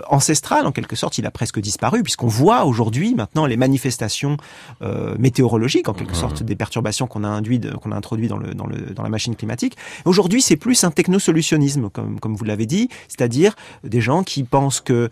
ancestral, 0.09 0.65
en 0.65 0.71
quelque 0.71 0.95
sorte, 0.95 1.17
il 1.17 1.25
a 1.25 1.31
presque 1.31 1.59
disparu, 1.59 2.03
puisqu'on 2.03 2.27
voit 2.27 2.65
aujourd'hui 2.65 3.15
maintenant 3.15 3.45
les 3.45 3.57
manifestations 3.57 4.37
météorologiques, 5.17 5.89
en 5.89 5.93
quelque 5.93 6.11
mmh. 6.11 6.15
sorte, 6.15 6.43
des 6.43 6.55
perturbations 6.55 7.07
qu'on 7.07 7.23
a, 7.23 7.27
induit, 7.27 7.61
qu'on 7.81 7.91
a 7.91 7.95
introduit 7.95 8.27
dans, 8.27 8.37
le, 8.37 8.53
dans, 8.53 8.67
le, 8.67 8.77
dans 8.93 9.03
la 9.03 9.09
machine 9.09 9.35
climatique. 9.35 9.77
Aujourd'hui, 10.05 10.41
c'est 10.41 10.55
plus 10.55 10.83
un 10.83 10.91
technosolutionnisme, 10.91 11.89
comme, 11.89 12.19
comme 12.19 12.35
vous 12.35 12.45
l'avez 12.45 12.65
dit, 12.65 12.89
c'est-à-dire 13.07 13.55
des 13.83 14.01
gens 14.01 14.23
qui 14.23 14.43
pensent 14.43 14.81
que, 14.81 15.09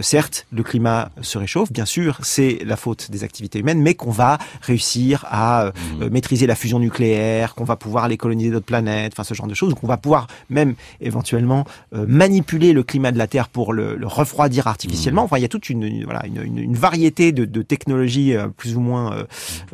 certes, 0.00 0.46
le 0.52 0.62
climat 0.62 1.10
se 1.22 1.38
réchauffe, 1.38 1.72
bien 1.72 1.86
sûr, 1.86 2.18
c'est 2.22 2.58
la 2.64 2.76
faute 2.76 3.10
des 3.10 3.24
activités 3.24 3.60
humaines, 3.60 3.80
mais 3.80 3.94
qu'on 3.94 4.10
va 4.10 4.38
réussir 4.60 5.24
à 5.28 5.64
euh, 5.64 5.72
mmh. 6.00 6.08
maîtriser 6.08 6.46
la 6.46 6.54
fusion 6.54 6.78
nucléaire, 6.78 7.54
qu'on 7.54 7.64
va 7.64 7.76
pouvoir 7.76 8.04
aller 8.04 8.16
coloniser 8.16 8.50
d'autres 8.50 8.66
planètes, 8.66 9.12
enfin 9.14 9.24
ce 9.24 9.34
genre 9.34 9.46
de 9.46 9.54
choses, 9.54 9.74
qu'on 9.74 9.86
va 9.86 9.96
pouvoir 9.96 10.26
même 10.50 10.74
éventuellement 11.00 11.64
euh, 11.94 12.04
manipuler 12.08 12.72
le 12.72 12.82
climat 12.82 13.12
de 13.12 13.18
la 13.18 13.26
Terre 13.26 13.48
pour 13.48 13.72
le, 13.72 13.96
le 13.96 14.06
refroidir 14.06 14.66
artificiellement. 14.66 15.22
Mmh. 15.22 15.24
Enfin, 15.24 15.38
il 15.38 15.42
y 15.42 15.44
a 15.44 15.48
toute 15.48 15.68
une, 15.70 15.82
une 15.82 16.04
voilà 16.04 16.26
une, 16.26 16.42
une, 16.42 16.58
une, 16.58 16.74
variété 16.74 17.32
de, 17.32 17.44
de 17.44 17.62
technologies 17.62 18.34
euh, 18.34 18.48
plus 18.48 18.76
ou 18.76 18.80
moins 18.80 19.12
euh, 19.12 19.24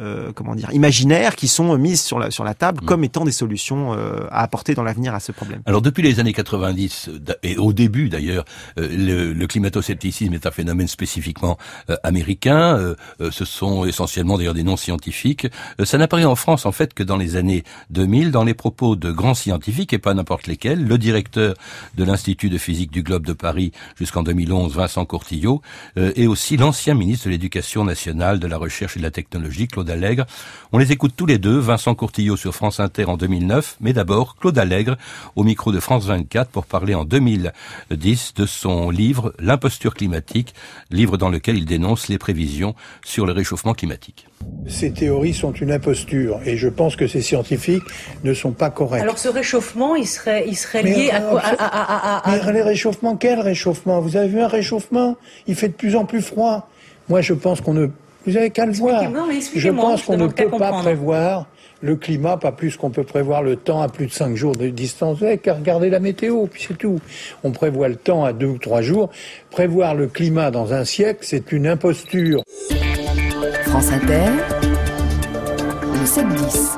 euh, 0.00 0.32
comment 0.34 0.54
dire 0.54 0.72
imaginaires 0.72 1.36
qui 1.36 1.48
sont 1.48 1.76
mises 1.78 2.02
sur 2.02 2.18
la 2.18 2.30
sur 2.30 2.44
la 2.44 2.54
table 2.54 2.82
mmh. 2.82 2.86
comme 2.86 3.04
étant 3.04 3.24
des 3.24 3.32
solutions 3.32 3.92
à 4.30 4.42
apporter 4.42 4.74
dans 4.74 4.82
l'avenir 4.82 5.14
à 5.14 5.20
ce 5.20 5.32
problème. 5.32 5.62
Alors 5.66 5.82
depuis 5.82 6.02
les 6.02 6.20
années 6.20 6.32
90 6.32 7.10
et 7.42 7.56
au 7.56 7.72
début 7.72 8.08
d'ailleurs, 8.08 8.44
le, 8.76 9.32
le 9.32 9.46
climato-scepticisme 9.46 10.34
est 10.34 10.46
un 10.46 10.50
phénomène 10.50 10.88
spécifiquement 10.88 11.37
euh, 11.44 11.96
américains. 12.02 12.76
Euh, 12.76 12.94
euh, 13.20 13.30
ce 13.30 13.44
sont 13.44 13.84
essentiellement 13.84 14.38
d'ailleurs 14.38 14.54
des 14.54 14.62
non 14.62 14.76
scientifiques. 14.76 15.46
ça 15.84 15.98
n'apparaît 15.98 16.24
en 16.24 16.36
France 16.36 16.66
en 16.66 16.72
fait 16.72 16.94
que 16.94 17.02
dans 17.02 17.16
les 17.16 17.36
années 17.36 17.64
2000, 17.90 18.30
dans 18.30 18.44
les 18.44 18.54
propos 18.54 18.96
de 18.96 19.10
grands 19.10 19.34
scientifiques 19.34 19.92
et 19.92 19.98
pas 19.98 20.14
n'importe 20.14 20.46
lesquels. 20.46 20.84
Le 20.84 20.98
directeur 20.98 21.54
de 21.96 22.04
l'Institut 22.04 22.50
de 22.50 22.58
physique 22.58 22.90
du 22.90 23.02
globe 23.02 23.26
de 23.26 23.32
Paris 23.32 23.72
jusqu'en 23.96 24.22
2011, 24.22 24.74
Vincent 24.74 25.04
Courtillot, 25.04 25.62
et 25.96 26.26
aussi 26.26 26.56
l'ancien 26.56 26.94
ministre 26.94 27.26
de 27.26 27.30
l'Éducation 27.30 27.84
nationale, 27.84 28.38
de 28.38 28.46
la 28.46 28.56
recherche 28.56 28.96
et 28.96 29.00
de 29.00 29.04
la 29.04 29.10
technologie, 29.10 29.68
Claude 29.68 29.90
Allègre. 29.90 30.26
On 30.72 30.78
les 30.78 30.92
écoute 30.92 31.12
tous 31.16 31.26
les 31.26 31.38
deux. 31.38 31.58
Vincent 31.58 31.94
Courtillot 31.94 32.36
sur 32.36 32.54
France 32.54 32.80
Inter 32.80 33.04
en 33.06 33.16
2009, 33.16 33.76
mais 33.80 33.92
d'abord 33.92 34.36
Claude 34.36 34.58
Allègre 34.58 34.96
au 35.36 35.44
micro 35.44 35.72
de 35.72 35.80
France 35.80 36.06
24 36.06 36.50
pour 36.50 36.66
parler 36.66 36.94
en 36.94 37.04
2010 37.04 38.34
de 38.34 38.46
son 38.46 38.90
livre 38.90 39.34
L'imposture 39.38 39.94
climatique, 39.94 40.54
livre 40.90 41.16
dans 41.16 41.27
lequel 41.30 41.56
il 41.56 41.64
dénonce 41.64 42.08
les 42.08 42.18
prévisions 42.18 42.74
sur 43.04 43.26
le 43.26 43.32
réchauffement 43.32 43.74
climatique. 43.74 44.26
Ces 44.66 44.92
théories 44.92 45.34
sont 45.34 45.52
une 45.52 45.72
imposture 45.72 46.40
et 46.44 46.56
je 46.56 46.68
pense 46.68 46.96
que 46.96 47.06
ces 47.06 47.22
scientifiques 47.22 47.82
ne 48.24 48.34
sont 48.34 48.52
pas 48.52 48.70
corrects. 48.70 49.02
Alors 49.02 49.18
ce 49.18 49.28
réchauffement, 49.28 49.96
il 49.96 50.06
serait, 50.06 50.44
il 50.46 50.56
serait 50.56 50.82
lié 50.82 51.10
à, 51.10 51.20
quoi? 51.20 51.40
à, 51.40 51.54
à, 51.54 52.30
à, 52.30 52.46
Mais 52.46 52.52
les 52.52 52.62
réchauffements, 52.62 53.16
quel 53.16 53.40
réchauffement? 53.40 54.00
Vous 54.00 54.16
avez 54.16 54.28
vu 54.28 54.40
un 54.40 54.48
réchauffement? 54.48 55.16
Il 55.46 55.54
fait 55.54 55.68
de 55.68 55.74
plus 55.74 55.96
en 55.96 56.04
plus 56.04 56.22
froid. 56.22 56.68
Moi, 57.08 57.20
je 57.20 57.34
pense 57.34 57.60
qu'on 57.60 57.74
ne... 57.74 57.88
Vous 58.26 58.36
avez 58.36 58.50
qu'à 58.50 58.66
le 58.66 58.72
voir. 58.72 59.02
Je 59.54 59.70
pense 59.70 60.02
qu'on 60.02 60.16
ne 60.16 60.26
peut 60.26 60.50
pas 60.50 60.72
prévoir 60.82 61.46
le 61.80 61.96
climat, 61.96 62.36
pas 62.36 62.52
plus 62.52 62.76
qu'on 62.76 62.90
peut 62.90 63.04
prévoir 63.04 63.42
le 63.42 63.56
temps 63.56 63.80
à 63.80 63.88
plus 63.88 64.06
de 64.06 64.12
5 64.12 64.34
jours 64.34 64.56
de 64.56 64.68
distance. 64.68 65.18
Vous 65.18 65.24
n'avez 65.24 65.38
qu'à 65.38 65.54
regarder 65.54 65.90
la 65.90 66.00
météo, 66.00 66.46
puis 66.46 66.64
c'est 66.66 66.76
tout. 66.76 67.00
On 67.44 67.52
prévoit 67.52 67.88
le 67.88 67.96
temps 67.96 68.24
à 68.24 68.32
2 68.32 68.46
ou 68.46 68.58
3 68.58 68.82
jours. 68.82 69.10
Prévoir 69.50 69.94
le 69.94 70.08
climat 70.08 70.50
dans 70.50 70.72
un 70.72 70.84
siècle, 70.84 71.20
c'est 71.22 71.52
une 71.52 71.66
imposture. 71.66 72.42
France 73.66 73.92
Inter, 73.92 74.30
le 75.82 76.04
7-10. 76.04 76.76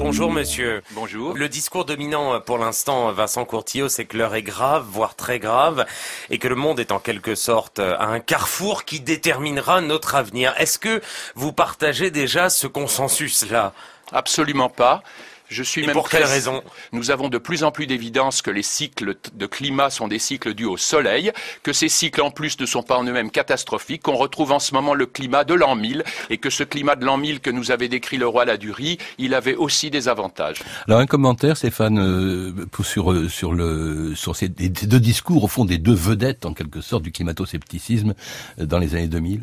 Bonjour 0.00 0.32
monsieur. 0.32 0.82
Bonjour. 0.96 1.34
Le 1.36 1.48
discours 1.48 1.84
dominant 1.84 2.40
pour 2.40 2.58
l'instant, 2.58 3.12
Vincent 3.12 3.44
Courtillot, 3.44 3.88
c'est 3.88 4.06
que 4.06 4.16
l'heure 4.16 4.34
est 4.34 4.42
grave, 4.42 4.84
voire 4.90 5.14
très 5.14 5.38
grave, 5.38 5.86
et 6.30 6.38
que 6.38 6.48
le 6.48 6.56
monde 6.56 6.80
est 6.80 6.90
en 6.90 6.98
quelque 6.98 7.36
sorte 7.36 7.78
à 7.78 8.06
un 8.06 8.18
carrefour 8.18 8.84
qui 8.84 8.98
déterminera 8.98 9.80
notre 9.80 10.16
avenir. 10.16 10.52
Est-ce 10.58 10.80
que 10.80 11.00
vous 11.36 11.52
partagez 11.52 12.10
déjà 12.10 12.50
ce 12.50 12.66
consensus-là? 12.66 13.72
Absolument 14.12 14.68
pas. 14.68 15.02
Je 15.50 15.62
suis 15.62 15.84
même 15.84 15.92
pour 15.92 16.08
quelle 16.08 16.24
raison? 16.24 16.62
Nous 16.92 17.10
avons 17.10 17.28
de 17.28 17.38
plus 17.38 17.64
en 17.64 17.72
plus 17.72 17.86
d'évidence 17.86 18.40
que 18.40 18.50
les 18.50 18.62
cycles 18.62 19.16
de 19.34 19.46
climat 19.46 19.90
sont 19.90 20.08
des 20.08 20.18
cycles 20.18 20.54
dus 20.54 20.64
au 20.64 20.76
soleil, 20.76 21.32
que 21.62 21.72
ces 21.72 21.88
cycles 21.88 22.22
en 22.22 22.30
plus 22.30 22.58
ne 22.60 22.66
sont 22.66 22.82
pas 22.82 22.96
en 22.96 23.04
eux-mêmes 23.04 23.30
catastrophiques, 23.30 24.02
qu'on 24.02 24.16
retrouve 24.16 24.52
en 24.52 24.60
ce 24.60 24.72
moment 24.74 24.94
le 24.94 25.06
climat 25.06 25.44
de 25.44 25.54
l'an 25.54 25.74
1000 25.74 26.04
et 26.30 26.38
que 26.38 26.50
ce 26.50 26.62
climat 26.62 26.94
de 26.94 27.04
l'an 27.04 27.16
1000 27.16 27.40
que 27.40 27.50
nous 27.50 27.72
avait 27.72 27.88
décrit 27.88 28.16
le 28.16 28.28
roi 28.28 28.44
Ladurie, 28.44 28.98
il 29.18 29.34
avait 29.34 29.56
aussi 29.56 29.90
des 29.90 30.08
avantages. 30.08 30.62
Alors 30.86 31.00
un 31.00 31.06
commentaire, 31.06 31.56
Stéphane, 31.56 31.98
euh, 31.98 32.66
sur 32.82 33.12
euh, 33.12 33.28
sur 33.28 33.52
le 33.52 34.14
sur 34.14 34.36
ces, 34.36 34.48
deux 34.48 35.00
discours 35.00 35.44
au 35.44 35.48
fond 35.48 35.64
des 35.64 35.78
deux 35.78 35.94
vedettes 35.94 36.46
en 36.46 36.54
quelque 36.54 36.80
sorte 36.80 37.02
du 37.02 37.12
climato-scepticisme 37.12 38.14
euh, 38.60 38.66
dans 38.66 38.78
les 38.78 38.94
années 38.94 39.08
2000. 39.08 39.42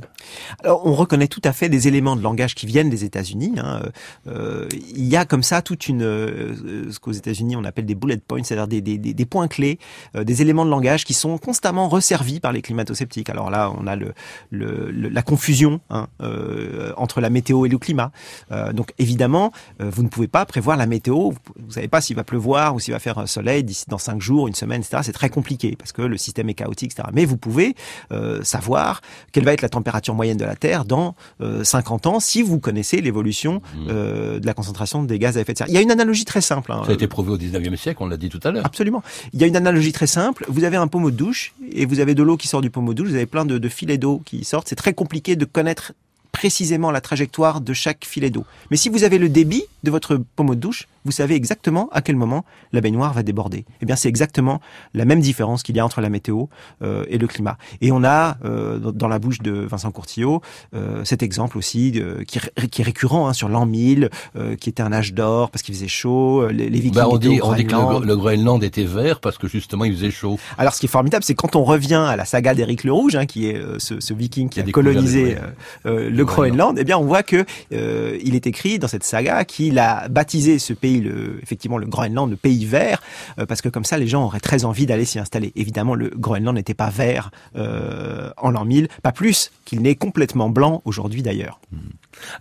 Alors 0.63 0.85
on 0.85 0.93
reconnaît 0.93 1.27
tout 1.27 1.41
à 1.43 1.53
fait 1.53 1.69
des 1.69 1.87
éléments 1.87 2.15
de 2.15 2.21
langage 2.21 2.55
qui 2.55 2.65
viennent 2.65 2.89
des 2.89 3.03
États-Unis. 3.03 3.53
Hein. 3.57 3.81
Euh, 4.27 4.67
il 4.95 5.05
y 5.05 5.15
a 5.15 5.25
comme 5.25 5.43
ça 5.43 5.61
toute 5.61 5.87
une 5.87 5.96
ce 5.99 6.99
qu'aux 6.99 7.11
États-Unis 7.11 7.55
on 7.55 7.63
appelle 7.63 7.85
des 7.85 7.95
bullet 7.95 8.17
points, 8.17 8.43
c'est-à-dire 8.43 8.67
des, 8.67 8.81
des, 8.81 8.97
des, 8.97 9.25
points 9.25 9.47
clés, 9.47 9.79
des 10.15 10.41
éléments 10.41 10.65
de 10.65 10.69
langage 10.69 11.05
qui 11.05 11.13
sont 11.13 11.37
constamment 11.37 11.89
resservis 11.89 12.39
par 12.39 12.51
les 12.51 12.61
climato-sceptiques. 12.61 13.29
Alors 13.29 13.49
là 13.49 13.71
on 13.77 13.87
a 13.87 13.95
le, 13.95 14.13
le, 14.51 14.91
la 14.91 15.21
confusion 15.21 15.81
hein, 15.89 16.07
entre 16.97 17.21
la 17.21 17.29
météo 17.29 17.65
et 17.65 17.69
le 17.69 17.77
climat. 17.77 18.11
donc 18.73 18.93
évidemment 18.97 19.51
vous 19.79 20.03
ne 20.03 20.07
pouvez 20.07 20.27
pas 20.27 20.45
prévoir 20.45 20.77
la 20.77 20.85
météo. 20.85 21.31
Vous 21.31 21.71
savez 21.71 21.87
pas 21.87 22.01
s'il 22.01 22.15
va 22.15 22.23
pleuvoir 22.23 22.75
ou 22.75 22.79
s'il 22.79 22.93
va 22.93 22.99
faire 22.99 23.27
soleil 23.27 23.63
d'ici 23.63 23.85
dans 23.87 23.97
cinq 23.97 24.21
jours, 24.21 24.47
une 24.47 24.55
semaine, 24.55 24.81
etc. 24.81 25.01
C'est 25.03 25.13
très 25.13 25.29
compliqué 25.29 25.75
parce 25.77 25.91
que 25.91 26.01
le 26.01 26.17
système 26.17 26.49
est 26.49 26.53
chaotique, 26.53 26.91
etc. 26.93 27.09
Mais 27.13 27.25
vous 27.25 27.37
pouvez 27.37 27.75
euh, 28.11 28.43
savoir 28.43 29.01
quelle 29.31 29.45
va 29.45 29.53
être 29.53 29.61
la 29.61 29.69
température 29.69 30.13
moyenne 30.13 30.37
de 30.37 30.45
la 30.45 30.55
Terre 30.55 30.85
dans 30.85 31.15
euh, 31.41 31.63
50 31.63 32.07
ans 32.07 32.19
si 32.19 32.41
vous 32.41 32.59
connaissez 32.59 33.01
l'évolution 33.01 33.55
mmh. 33.55 33.87
euh, 33.89 34.39
de 34.39 34.45
la 34.45 34.53
concentration 34.53 35.03
des 35.03 35.19
gaz 35.19 35.37
à 35.37 35.41
effet 35.41 35.53
de 35.53 35.57
serre. 35.57 35.67
Il 35.69 35.73
y 35.73 35.77
a 35.77 35.81
une 35.81 35.86
analogie 35.91 36.25
très 36.25 36.41
simple. 36.41 36.71
Hein. 36.71 36.81
Ça 36.85 36.91
a 36.91 36.93
été 36.93 37.07
prouvé 37.07 37.31
au 37.31 37.37
19e 37.37 37.75
siècle, 37.75 37.97
on 38.01 38.07
l'a 38.07 38.17
dit 38.17 38.29
tout 38.29 38.39
à 38.43 38.51
l'heure. 38.51 38.65
Absolument. 38.65 39.03
Il 39.33 39.41
y 39.41 39.43
a 39.43 39.47
une 39.47 39.55
analogie 39.55 39.91
très 39.91 40.07
simple. 40.07 40.45
Vous 40.47 40.63
avez 40.63 40.77
un 40.77 40.87
pommeau 40.87 41.11
de 41.11 41.15
douche 41.15 41.53
et 41.71 41.85
vous 41.85 41.99
avez 41.99 42.15
de 42.15 42.23
l'eau 42.23 42.37
qui 42.37 42.47
sort 42.47 42.61
du 42.61 42.69
pommeau 42.69 42.93
de 42.93 42.97
douche. 42.97 43.09
Vous 43.09 43.15
avez 43.15 43.25
plein 43.25 43.45
de, 43.45 43.57
de 43.57 43.69
filets 43.69 43.97
d'eau 43.97 44.21
qui 44.25 44.43
sortent. 44.43 44.67
C'est 44.67 44.75
très 44.75 44.93
compliqué 44.93 45.35
de 45.35 45.45
connaître 45.45 45.93
précisément 46.37 46.91
la 46.91 47.01
trajectoire 47.01 47.61
de 47.61 47.73
chaque 47.73 48.05
filet 48.05 48.29
d'eau. 48.29 48.45
Mais 48.69 48.77
si 48.77 48.89
vous 48.89 49.03
avez 49.03 49.17
le 49.17 49.27
débit 49.27 49.63
de 49.81 49.89
votre 49.89 50.17
pommeau 50.35 50.53
de 50.53 50.59
douche, 50.59 50.87
vous 51.07 51.11
savez 51.11 51.35
exactement 51.35 51.87
à 51.93 52.01
quel 52.01 52.17
moment 52.17 52.43
la 52.73 52.81
baignoire 52.81 53.13
va 53.13 53.23
déborder. 53.23 53.63
Eh 53.81 53.85
bien, 53.85 53.95
c'est 53.95 54.09
exactement 54.09 54.59
la 54.93 55.05
même 55.05 55.21
différence 55.21 55.63
qu'il 55.63 55.75
y 55.77 55.79
a 55.79 55.85
entre 55.85 56.01
la 56.01 56.09
météo 56.09 56.45
euh, 56.81 57.05
et 57.07 57.17
le 57.17 57.27
climat. 57.27 57.57
Et 57.79 57.93
on 57.93 58.03
a 58.03 58.37
euh, 58.43 58.77
dans 58.77 59.07
la 59.07 59.17
bouche 59.17 59.39
de 59.39 59.51
Vincent 59.51 59.89
Courtillot 59.89 60.41
euh, 60.75 61.05
cet 61.05 61.23
exemple 61.23 61.57
aussi 61.57 61.93
qui, 62.27 62.39
qui, 62.69 62.81
est 62.81 62.83
récurrent 62.83 63.29
hein, 63.29 63.33
sur 63.33 63.47
l'an 63.47 63.65
1000, 63.65 64.09
qui 64.59 64.69
était 64.69 64.83
un 64.83 64.91
âge 64.91 65.13
d'or 65.13 65.49
parce 65.49 65.63
qu'il 65.63 65.73
faisait 65.73 65.87
chaud. 65.87 66.47
Les, 66.49 66.69
les 66.69 66.79
Vikings 66.79 66.93
bah 66.93 67.07
on, 67.09 67.17
dit, 67.17 67.39
on 67.41 67.53
dit, 67.53 67.65
que 67.65 68.05
le, 68.05 68.15
Groenland 68.17 68.61
était 68.61 68.83
vert 68.83 69.21
parce 69.21 69.37
que 69.37 69.47
justement 69.47 69.85
il 69.85 69.93
faisait 69.93 70.11
chaud. 70.11 70.37
Alors, 70.57 70.73
ce 70.73 70.81
qui 70.81 70.87
est 70.87 70.89
formidable, 70.89 71.23
c'est 71.23 71.35
quand 71.35 71.55
on 71.55 71.63
revient 71.63 72.05
à 72.07 72.17
la 72.17 72.25
saga 72.25 72.53
d'Éric 72.53 72.83
le 72.83 72.91
Rouge, 72.91 73.15
hein, 73.15 73.25
qui 73.25 73.47
est 73.47 73.61
ce, 73.79 74.01
ce, 74.01 74.13
Viking 74.13 74.49
qui, 74.49 74.59
a, 74.59 74.63
colonisé 74.63 75.37
le 75.85 76.25
Groenland, 76.27 76.77
eh 76.77 76.83
bien, 76.83 76.97
on 76.97 77.05
voit 77.05 77.23
que 77.23 77.45
euh, 77.73 78.17
il 78.23 78.35
est 78.35 78.45
écrit 78.45 78.79
dans 78.79 78.87
cette 78.87 79.03
saga 79.03 79.45
qu'il 79.45 79.79
a 79.79 80.07
baptisé 80.09 80.59
ce 80.59 80.73
pays, 80.73 80.99
le, 80.99 81.39
effectivement, 81.41 81.77
le 81.77 81.87
Groenland, 81.87 82.29
le 82.29 82.35
pays 82.35 82.65
vert, 82.65 83.01
euh, 83.39 83.45
parce 83.45 83.61
que 83.61 83.69
comme 83.69 83.85
ça, 83.85 83.97
les 83.97 84.07
gens 84.07 84.25
auraient 84.25 84.39
très 84.39 84.65
envie 84.65 84.85
d'aller 84.85 85.05
s'y 85.05 85.19
installer. 85.19 85.51
Évidemment, 85.55 85.95
le 85.95 86.09
Groenland 86.09 86.55
n'était 86.55 86.73
pas 86.73 86.89
vert 86.89 87.31
euh, 87.55 88.29
en 88.37 88.51
l'an 88.51 88.65
1000, 88.65 88.89
pas 89.01 89.11
plus 89.11 89.51
qu'il 89.65 89.81
n'est 89.81 89.95
complètement 89.95 90.49
blanc 90.49 90.81
aujourd'hui 90.85 91.23
d'ailleurs. 91.23 91.59
Mmh. 91.71 91.77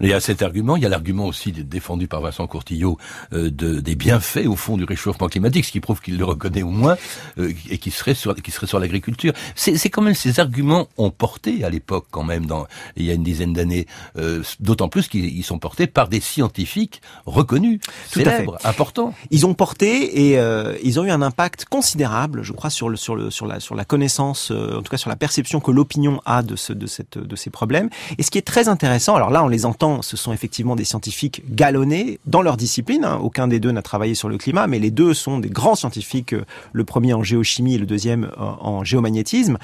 Il 0.00 0.08
y 0.08 0.12
a 0.12 0.20
cet 0.20 0.42
argument, 0.42 0.76
il 0.76 0.82
y 0.82 0.86
a 0.86 0.88
l'argument 0.88 1.26
aussi 1.26 1.52
défendu 1.52 2.08
par 2.08 2.20
Vincent 2.20 2.46
Courtillot 2.46 2.98
euh, 3.32 3.50
de, 3.50 3.80
des 3.80 3.94
bienfaits 3.94 4.46
au 4.46 4.56
fond 4.56 4.76
du 4.76 4.84
réchauffement 4.84 5.28
climatique, 5.28 5.64
ce 5.64 5.72
qui 5.72 5.80
prouve 5.80 6.00
qu'il 6.00 6.18
le 6.18 6.24
reconnaît 6.24 6.62
au 6.62 6.70
moins 6.70 6.96
euh, 7.38 7.52
et 7.70 7.78
qui 7.78 7.90
serait 7.90 8.14
sur 8.14 8.34
qui 8.34 8.50
serait 8.50 8.66
sur 8.66 8.78
l'agriculture. 8.78 9.32
C'est 9.54 9.90
quand 9.90 10.02
même 10.02 10.14
ces 10.14 10.40
arguments 10.40 10.88
ont 10.96 11.10
porté 11.10 11.64
à 11.64 11.70
l'époque 11.70 12.06
quand 12.10 12.24
même 12.24 12.46
dans 12.46 12.66
il 12.96 13.04
y 13.04 13.10
a 13.10 13.14
une 13.14 13.22
dizaine 13.22 13.52
d'années, 13.52 13.86
euh, 14.16 14.42
d'autant 14.60 14.88
plus 14.88 15.08
qu'ils 15.08 15.44
sont 15.44 15.58
portés 15.58 15.86
par 15.86 16.08
des 16.08 16.20
scientifiques 16.20 17.00
reconnus, 17.26 17.80
Tout 18.10 18.20
célèbres, 18.20 18.58
importants. 18.64 19.14
Ils 19.30 19.46
ont 19.46 19.54
porté 19.54 20.30
et 20.30 20.38
euh, 20.38 20.76
ils 20.82 20.98
ont 21.00 21.04
eu 21.04 21.10
un 21.10 21.22
impact 21.22 21.66
considérable, 21.66 22.42
je 22.42 22.52
crois, 22.52 22.70
sur 22.70 22.88
le 22.88 22.96
sur 22.96 23.14
le 23.14 23.30
sur 23.30 23.46
la 23.46 23.60
sur 23.60 23.74
la 23.74 23.84
connaissance, 23.84 24.50
en 24.50 24.82
tout 24.82 24.90
cas 24.90 24.96
sur 24.96 25.10
la 25.10 25.16
perception 25.16 25.60
que 25.60 25.70
l'opinion 25.70 26.20
a 26.24 26.42
de 26.42 26.56
ce 26.56 26.72
de 26.72 26.86
cette 26.86 27.18
de 27.18 27.36
ces 27.36 27.50
problèmes. 27.50 27.90
Et 28.18 28.22
ce 28.22 28.30
qui 28.30 28.38
est 28.38 28.46
très 28.46 28.68
intéressant, 28.68 29.14
alors 29.14 29.30
là 29.30 29.44
on 29.44 29.48
les 29.48 29.65
entend, 29.66 30.00
ce 30.02 30.16
sont 30.16 30.32
effectivement 30.32 30.76
des 30.76 30.84
scientifiques 30.84 31.42
galonnés 31.54 32.18
dans 32.24 32.40
leur 32.40 32.56
discipline. 32.56 33.04
Hein. 33.04 33.18
Aucun 33.22 33.48
des 33.48 33.60
deux 33.60 33.70
n'a 33.70 33.82
travaillé 33.82 34.14
sur 34.14 34.28
le 34.28 34.38
climat, 34.38 34.66
mais 34.66 34.78
les 34.78 34.90
deux 34.90 35.12
sont 35.12 35.38
des 35.38 35.50
grands 35.50 35.74
scientifiques, 35.74 36.32
euh, 36.32 36.44
le 36.72 36.84
premier 36.84 37.12
en 37.12 37.22
géochimie 37.22 37.74
et 37.74 37.78
le 37.78 37.86
deuxième 37.86 38.30
en, 38.38 38.84
géomagnétisme. 38.84 39.58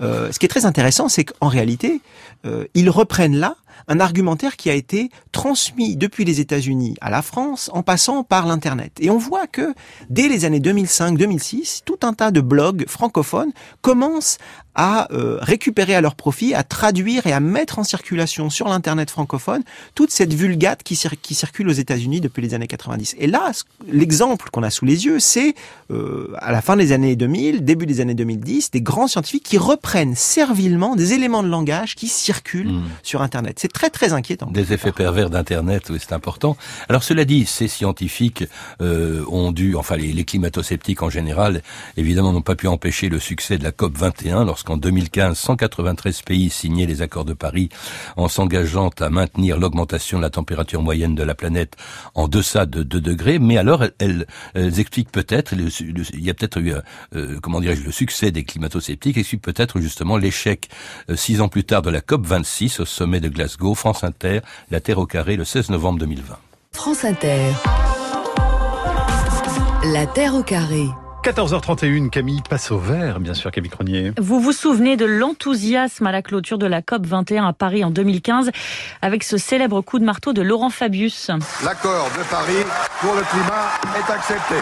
Euh, 0.00 0.32
ce 0.32 0.38
qui 0.38 0.46
est 0.46 0.48
très 0.48 0.64
intéressant, 0.66 1.08
c'est 1.08 1.24
qu'en 1.24 1.48
réalité, 1.48 2.00
euh, 2.46 2.64
ils 2.74 2.90
reprennent 2.90 3.36
là 3.36 3.56
un 3.86 4.00
argumentaire 4.00 4.56
qui 4.56 4.70
a 4.70 4.74
été 4.74 5.10
transmis 5.32 5.96
depuis 5.96 6.24
les 6.24 6.40
États-Unis 6.40 6.96
à 7.00 7.10
la 7.10 7.22
France 7.22 7.70
en 7.72 7.82
passant 7.82 8.24
par 8.24 8.46
l'Internet. 8.46 8.92
Et 9.00 9.10
on 9.10 9.18
voit 9.18 9.46
que 9.46 9.74
dès 10.10 10.28
les 10.28 10.44
années 10.44 10.60
2005-2006, 10.60 11.82
tout 11.84 11.98
un 12.02 12.12
tas 12.12 12.30
de 12.30 12.40
blogs 12.40 12.84
francophones 12.88 13.52
commencent 13.80 14.38
à 14.78 15.12
euh, 15.12 15.38
récupérer 15.40 15.96
à 15.96 16.00
leur 16.00 16.14
profit, 16.14 16.54
à 16.54 16.62
traduire 16.62 17.26
et 17.26 17.32
à 17.32 17.40
mettre 17.40 17.80
en 17.80 17.84
circulation 17.84 18.48
sur 18.48 18.68
l'internet 18.68 19.10
francophone 19.10 19.64
toute 19.96 20.12
cette 20.12 20.32
vulgate 20.32 20.84
qui, 20.84 20.96
qui 21.20 21.34
circule 21.34 21.68
aux 21.68 21.72
États-Unis 21.72 22.20
depuis 22.20 22.42
les 22.42 22.54
années 22.54 22.68
90. 22.68 23.16
Et 23.18 23.26
là, 23.26 23.50
l'exemple 23.88 24.50
qu'on 24.50 24.62
a 24.62 24.70
sous 24.70 24.84
les 24.84 25.04
yeux, 25.04 25.18
c'est 25.18 25.56
euh, 25.90 26.32
à 26.38 26.52
la 26.52 26.62
fin 26.62 26.76
des 26.76 26.92
années 26.92 27.16
2000, 27.16 27.64
début 27.64 27.86
des 27.86 28.00
années 28.00 28.14
2010, 28.14 28.70
des 28.70 28.80
grands 28.80 29.08
scientifiques 29.08 29.42
qui 29.42 29.58
reprennent 29.58 30.14
servilement 30.14 30.94
des 30.94 31.12
éléments 31.12 31.42
de 31.42 31.48
langage 31.48 31.96
qui 31.96 32.06
circulent 32.06 32.74
mmh. 32.74 32.84
sur 33.02 33.20
Internet. 33.20 33.58
Très 33.68 33.90
très 33.90 34.12
inquiétant. 34.12 34.50
Des 34.50 34.72
effets 34.72 34.92
pervers 34.92 35.30
d'Internet, 35.30 35.88
oui, 35.90 35.98
c'est 36.00 36.12
important. 36.12 36.56
Alors 36.88 37.02
cela 37.02 37.24
dit, 37.24 37.46
ces 37.46 37.68
scientifiques 37.68 38.44
euh, 38.80 39.24
ont 39.28 39.52
dû, 39.52 39.76
enfin 39.76 39.96
les, 39.96 40.12
les 40.12 40.24
climato-sceptiques 40.24 41.02
en 41.02 41.10
général, 41.10 41.62
évidemment 41.96 42.32
n'ont 42.32 42.42
pas 42.42 42.56
pu 42.56 42.66
empêcher 42.66 43.08
le 43.08 43.18
succès 43.18 43.58
de 43.58 43.64
la 43.64 43.72
COP 43.72 43.96
21 43.96 44.44
lorsque 44.44 44.70
en 44.70 44.76
2015, 44.76 45.36
193 45.36 46.22
pays 46.22 46.50
signaient 46.50 46.86
les 46.86 47.02
accords 47.02 47.24
de 47.24 47.34
Paris 47.34 47.68
en 48.16 48.28
s'engageant 48.28 48.90
à 49.00 49.10
maintenir 49.10 49.58
l'augmentation 49.58 50.18
de 50.18 50.22
la 50.22 50.30
température 50.30 50.82
moyenne 50.82 51.14
de 51.14 51.22
la 51.22 51.34
planète 51.34 51.76
en 52.14 52.28
deçà 52.28 52.66
de 52.66 52.82
2 52.82 53.00
degrés. 53.00 53.38
Mais 53.38 53.58
alors, 53.58 53.84
elles, 53.98 54.26
expliquent 54.54 55.12
peut-être, 55.12 55.54
il 55.54 56.24
y 56.24 56.30
a 56.30 56.34
peut-être 56.34 56.58
eu, 56.58 56.72
euh, 57.14 57.38
comment 57.40 57.60
dirais-je, 57.60 57.82
le 57.82 57.92
succès 57.92 58.30
des 58.30 58.44
climato-sceptiques 58.44 59.16
explique 59.16 59.42
peut-être 59.42 59.80
justement 59.80 60.16
l'échec 60.16 60.68
euh, 61.10 61.16
six 61.16 61.40
ans 61.40 61.48
plus 61.48 61.64
tard 61.64 61.82
de 61.82 61.90
la 61.90 62.00
COP 62.00 62.26
26 62.26 62.80
au 62.80 62.84
sommet 62.84 63.20
de 63.20 63.28
Glasgow. 63.28 63.57
France 63.74 64.04
Inter, 64.04 64.40
la 64.70 64.80
Terre 64.80 64.98
au 64.98 65.06
carré, 65.06 65.36
le 65.36 65.44
16 65.44 65.70
novembre 65.70 65.98
2020. 66.00 66.36
France 66.72 67.04
Inter. 67.04 67.52
La 69.92 70.06
Terre 70.06 70.34
au 70.34 70.42
carré. 70.42 70.86
14h31, 71.24 72.10
Camille 72.10 72.42
passe 72.48 72.70
au 72.70 72.78
vert, 72.78 73.20
bien 73.20 73.34
sûr, 73.34 73.50
Camille 73.50 73.70
Cronier. 73.70 74.12
Vous 74.18 74.40
vous 74.40 74.52
souvenez 74.52 74.96
de 74.96 75.04
l'enthousiasme 75.04 76.06
à 76.06 76.12
la 76.12 76.22
clôture 76.22 76.58
de 76.58 76.66
la 76.66 76.80
COP 76.80 77.04
21 77.04 77.46
à 77.46 77.52
Paris 77.52 77.84
en 77.84 77.90
2015 77.90 78.50
avec 79.02 79.24
ce 79.24 79.36
célèbre 79.36 79.80
coup 79.80 79.98
de 79.98 80.04
marteau 80.04 80.32
de 80.32 80.42
Laurent 80.42 80.70
Fabius? 80.70 81.30
L'accord 81.64 82.08
de 82.16 82.22
Paris 82.30 82.64
pour 83.00 83.14
le 83.14 83.22
climat 83.22 83.68
est 83.98 84.12
accepté. 84.12 84.54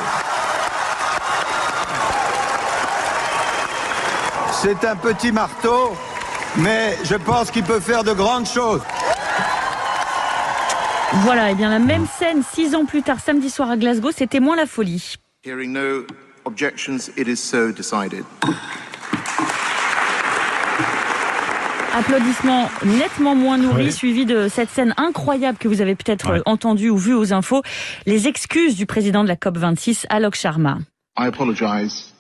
C'est 4.53 4.85
un 4.87 4.97
petit 4.97 5.33
marteau, 5.33 5.93
mais 6.59 6.97
je 7.05 7.15
pense 7.15 7.51
qu'il 7.51 7.65
peut 7.65 7.81
faire 7.81 8.05
de 8.05 8.13
grandes 8.13 8.47
choses. 8.47 8.83
Voilà, 11.23 11.51
et 11.51 11.55
bien 11.55 11.71
la 11.71 11.79
même 11.79 12.07
scène 12.19 12.43
six 12.53 12.75
ans 12.75 12.85
plus 12.85 13.03
tard, 13.03 13.21
samedi 13.21 13.49
soir 13.49 13.71
à 13.71 13.77
Glasgow, 13.77 14.11
c'était 14.11 14.41
moins 14.41 14.57
la 14.57 14.67
folie. 14.67 15.17
Objections, 16.45 17.11
it 17.17 17.27
is 17.27 17.37
so 17.39 17.73
decided. 17.73 18.25
Applaudissements 21.93 22.69
nettement 22.85 23.35
moins 23.35 23.59
nourris, 23.59 23.91
suivis 23.91 24.27
de 24.27 24.49
cette 24.49 24.71
scène 24.71 24.95
incroyable 24.97 25.59
que 25.59 25.67
vous 25.67 25.81
avez 25.81 25.97
peut-être 25.97 26.31
ouais. 26.31 26.43
entendue 26.47 26.91
ou 26.91 26.99
vue 26.99 27.15
aux 27.15 27.33
infos, 27.33 27.63
les 28.05 28.29
excuses 28.29 28.77
du 28.77 28.87
président 28.87 29.25
de 29.25 29.29
la 29.29 29.35
COP26, 29.35 30.05
Alok 30.09 30.37
Sharma. 30.37 30.79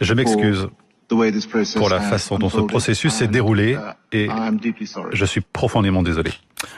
Je 0.00 0.14
m'excuse 0.14 0.68
pour 1.08 1.88
la 1.88 2.00
façon 2.00 2.38
dont 2.38 2.48
ce 2.48 2.60
processus 2.60 3.12
s'est 3.12 3.28
déroulé 3.28 3.74
uh, 3.74 4.16
et 4.16 4.28
je 5.12 5.24
suis 5.24 5.40
profondément 5.40 6.02
désolé. 6.02 6.32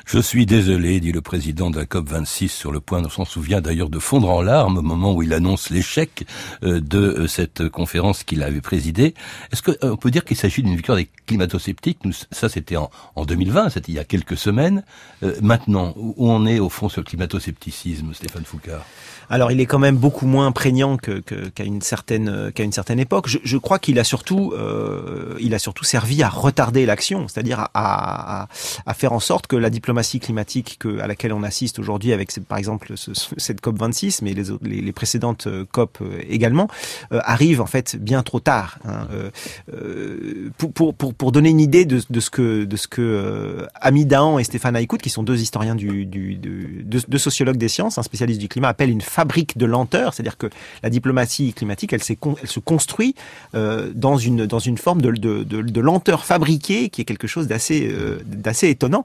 Je 0.07 0.19
suis 0.19 0.47
désolé, 0.47 1.01
dit 1.01 1.13
le 1.13 1.21
président 1.21 1.71
de 1.71 1.79
la 1.79 1.85
COP26 1.85 2.49
sur 2.49 2.73
le 2.73 2.81
point, 2.81 3.03
on 3.05 3.11
s'en 3.11 3.25
souvient 3.25 3.61
d'ailleurs 3.61 3.91
de 3.91 3.99
fondre 3.99 4.31
en 4.31 4.43
larmes 4.43 4.79
au 4.79 4.83
moment 4.83 5.15
où 5.15 5.23
il 5.23 5.33
annonce 5.33 5.71
l'échec 5.71 6.27
euh, 6.63 6.81
de 6.81 6.99
euh, 6.99 7.27
cette 7.27 7.69
conférence 7.69 8.25
qu'il 8.25 8.43
avait 8.43 8.61
présidée. 8.61 9.15
Est-ce 9.53 9.63
qu'on 9.63 9.75
euh, 9.85 9.97
peut 9.97 10.11
dire 10.11 10.25
qu'il 10.25 10.37
s'agit 10.37 10.63
d'une 10.63 10.77
victoire 10.77 10.97
des 10.97 11.09
climato-sceptiques? 11.27 11.99
Ça, 12.33 12.49
c'était 12.49 12.77
en, 12.77 12.91
en, 13.17 13.25
2020, 13.25 13.71
c'était 13.71 13.93
il 13.93 13.97
y 13.97 13.99
a 13.99 14.05
quelques 14.05 14.37
semaines. 14.37 14.83
maintenant, 15.43 15.93
où 15.97 16.15
on 16.19 16.47
est 16.47 16.59
au 16.59 16.69
fond 16.69 16.89
sur 16.89 17.03
le 17.03 17.07
climato-scepticisme, 17.07 18.15
Stéphane 18.15 18.45
Foucard 18.45 18.85
alors 19.31 19.53
il 19.53 19.61
est 19.61 19.67
quand 19.67 19.79
même 19.79 19.99
beaucoup 19.99 20.27
moins 20.27 20.53
prégnant 20.53 20.97
qu'à 20.97 21.63
une 21.63 21.83
certaine 21.83 22.51
qu'à 22.55 22.63
une 22.63 22.73
certaine 22.73 22.99
époque. 22.99 23.29
Je, 23.29 23.57
crois 23.59 23.79
qu'il 23.79 23.99
a 23.99 24.05
surtout 24.05 24.55
il 25.39 25.55
a 25.55 25.59
surtout 25.59 25.85
servi 25.85 26.23
à 26.23 26.31
retarder 26.31 26.87
l'action, 26.87 27.29
c'est-à-dire 27.29 27.69
à, 27.75 28.49
à, 28.87 28.95
faire 28.95 29.13
en 29.13 29.21
sorte 29.21 29.47
que 29.47 29.57
la 29.57 29.69
diplomatie 29.79 30.19
climatique 30.19 30.77
que, 30.81 30.99
à 30.99 31.07
laquelle 31.07 31.33
on 31.33 31.45
assiste 31.45 31.79
aujourd'hui 31.79 32.13
avec 32.13 32.29
par 32.47 32.59
exemple 32.59 32.95
ce, 32.97 33.13
cette 33.37 33.61
COP 33.61 33.79
26, 33.79 34.23
mais 34.23 34.35
les, 34.35 34.93
précédentes 34.93 35.47
euh, 35.47 35.65
COP 35.71 35.99
euh, 36.01 36.21
également, 36.29 36.69
euh, 37.13 37.21
arrive 37.23 37.61
en 37.61 37.67
fait 37.67 37.97
bien 37.97 38.25
trop 38.25 38.41
tard. 38.41 38.79
Hein. 38.85 39.07
Pour, 40.59 41.33
donner 41.33 41.51
une 41.51 41.61
idée 41.61 41.85
de, 41.85 42.01
ce 42.01 42.31
que 42.31 42.65
de 42.65 44.39
et 44.41 44.45
Stéphane 44.45 44.77
Haïkout, 44.77 45.01
qui 45.01 45.11
sont 45.11 45.23
deux 45.23 45.41
historiens 45.41 45.77
du, 45.77 46.05
deux, 46.05 47.19
sociologues 47.19 47.57
des 47.57 47.69
sciences, 47.69 47.99
un 47.99 48.03
spécialiste 48.03 48.41
du 48.41 48.49
climat, 48.49 48.69
appellent 48.69 48.91
une 48.91 49.01
fabrique 49.01 49.57
de 49.59 49.67
lenteur, 49.67 50.15
c'est-à-dire 50.15 50.39
que 50.39 50.49
la 50.83 50.91
diplomatie 50.91 51.53
climatique, 51.53 51.93
elle, 51.93 52.03
se 52.03 52.61
construit 52.61 53.15
dans 53.53 54.17
une 54.17 54.79
forme 54.79 55.03
de, 55.03 55.81
lenteur 55.81 56.25
fabriquée 56.25 56.89
qui 56.89 57.03
est 57.03 57.05
quelque 57.05 57.29
chose 57.29 57.47
d'assez 57.47 58.69
étonnant. 58.69 59.05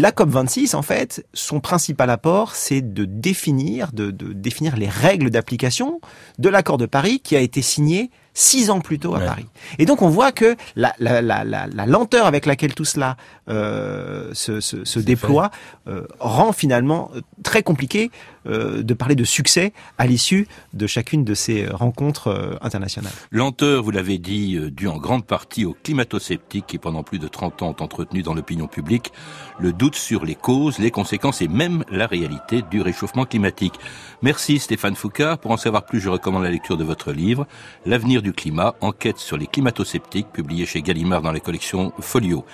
La 0.00 0.12
COP 0.12 0.28
26, 0.28 0.74
en 0.74 0.82
fait, 0.82 1.26
son 1.34 1.58
principal 1.58 2.08
apport, 2.10 2.54
c'est 2.54 2.82
de 2.82 3.04
définir 3.04 3.90
les 3.92 4.88
règles 4.88 5.28
d'application 5.28 6.00
de 6.38 6.48
l'accord 6.48 6.78
de 6.78 6.86
Paris 6.86 7.18
qui 7.18 7.34
a 7.34 7.40
été 7.40 7.62
signé 7.62 8.12
six 8.34 8.70
ans 8.70 8.80
plus 8.80 8.98
tôt 8.98 9.14
à 9.14 9.20
Paris. 9.20 9.46
Et 9.78 9.86
donc 9.86 10.02
on 10.02 10.08
voit 10.08 10.32
que 10.32 10.56
la, 10.76 10.94
la, 10.98 11.20
la, 11.22 11.44
la 11.44 11.86
lenteur 11.86 12.26
avec 12.26 12.46
laquelle 12.46 12.74
tout 12.74 12.84
cela 12.84 13.16
euh, 13.48 14.30
se, 14.34 14.60
se, 14.60 14.84
se 14.84 14.98
déploie 14.98 15.50
euh, 15.88 16.06
rend 16.20 16.52
finalement 16.52 17.10
euh, 17.14 17.20
très 17.42 17.62
compliqué 17.62 18.10
euh, 18.46 18.82
de 18.82 18.94
parler 18.94 19.14
de 19.14 19.24
succès 19.24 19.72
à 19.98 20.06
l'issue 20.06 20.46
de 20.72 20.86
chacune 20.86 21.24
de 21.24 21.34
ces 21.34 21.66
rencontres 21.66 22.28
euh, 22.28 22.56
internationales. 22.62 23.12
Lenteur, 23.30 23.82
vous 23.82 23.90
l'avez 23.90 24.18
dit, 24.18 24.56
euh, 24.56 24.70
due 24.70 24.88
en 24.88 24.96
grande 24.96 25.26
partie 25.26 25.64
aux 25.64 25.76
climato-sceptiques 25.82 26.66
qui 26.66 26.78
pendant 26.78 27.02
plus 27.02 27.18
de 27.18 27.28
30 27.28 27.62
ans 27.62 27.74
ont 27.78 27.82
entretenu 27.82 28.22
dans 28.22 28.34
l'opinion 28.34 28.66
publique 28.66 29.12
le 29.58 29.72
doute 29.72 29.96
sur 29.96 30.24
les 30.24 30.34
causes, 30.34 30.78
les 30.78 30.90
conséquences 30.90 31.42
et 31.42 31.48
même 31.48 31.84
la 31.90 32.06
réalité 32.06 32.62
du 32.70 32.80
réchauffement 32.80 33.26
climatique. 33.26 33.74
Merci 34.22 34.58
Stéphane 34.58 34.94
Foucault. 34.94 35.36
Pour 35.42 35.50
en 35.50 35.56
savoir 35.56 35.84
plus, 35.84 36.00
je 36.00 36.08
recommande 36.08 36.44
la 36.44 36.50
lecture 36.50 36.76
de 36.76 36.84
votre 36.84 37.12
livre 37.12 37.46
L'avenir 37.84 38.22
du 38.22 38.27
climat, 38.32 38.74
enquête 38.80 39.18
sur 39.18 39.36
les 39.36 39.46
climato-sceptiques, 39.46 40.32
publié 40.32 40.66
chez 40.66 40.82
Gallimard 40.82 41.22
dans 41.22 41.32
les 41.32 41.40
collections 41.40 41.92
Folio. 42.00 42.44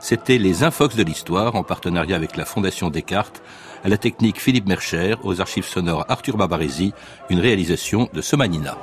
C'était 0.00 0.38
les 0.38 0.64
Infox 0.64 0.96
de 0.96 1.02
l'histoire 1.02 1.54
en 1.54 1.62
partenariat 1.62 2.16
avec 2.16 2.36
la 2.36 2.44
Fondation 2.44 2.90
Descartes, 2.90 3.42
à 3.84 3.88
la 3.88 3.98
technique 3.98 4.40
Philippe 4.40 4.66
Mercher, 4.66 5.16
aux 5.22 5.40
archives 5.40 5.66
sonores 5.66 6.04
Arthur 6.08 6.36
Babaresi, 6.36 6.92
une 7.30 7.40
réalisation 7.40 8.08
de 8.12 8.20
Somanina. 8.20 8.76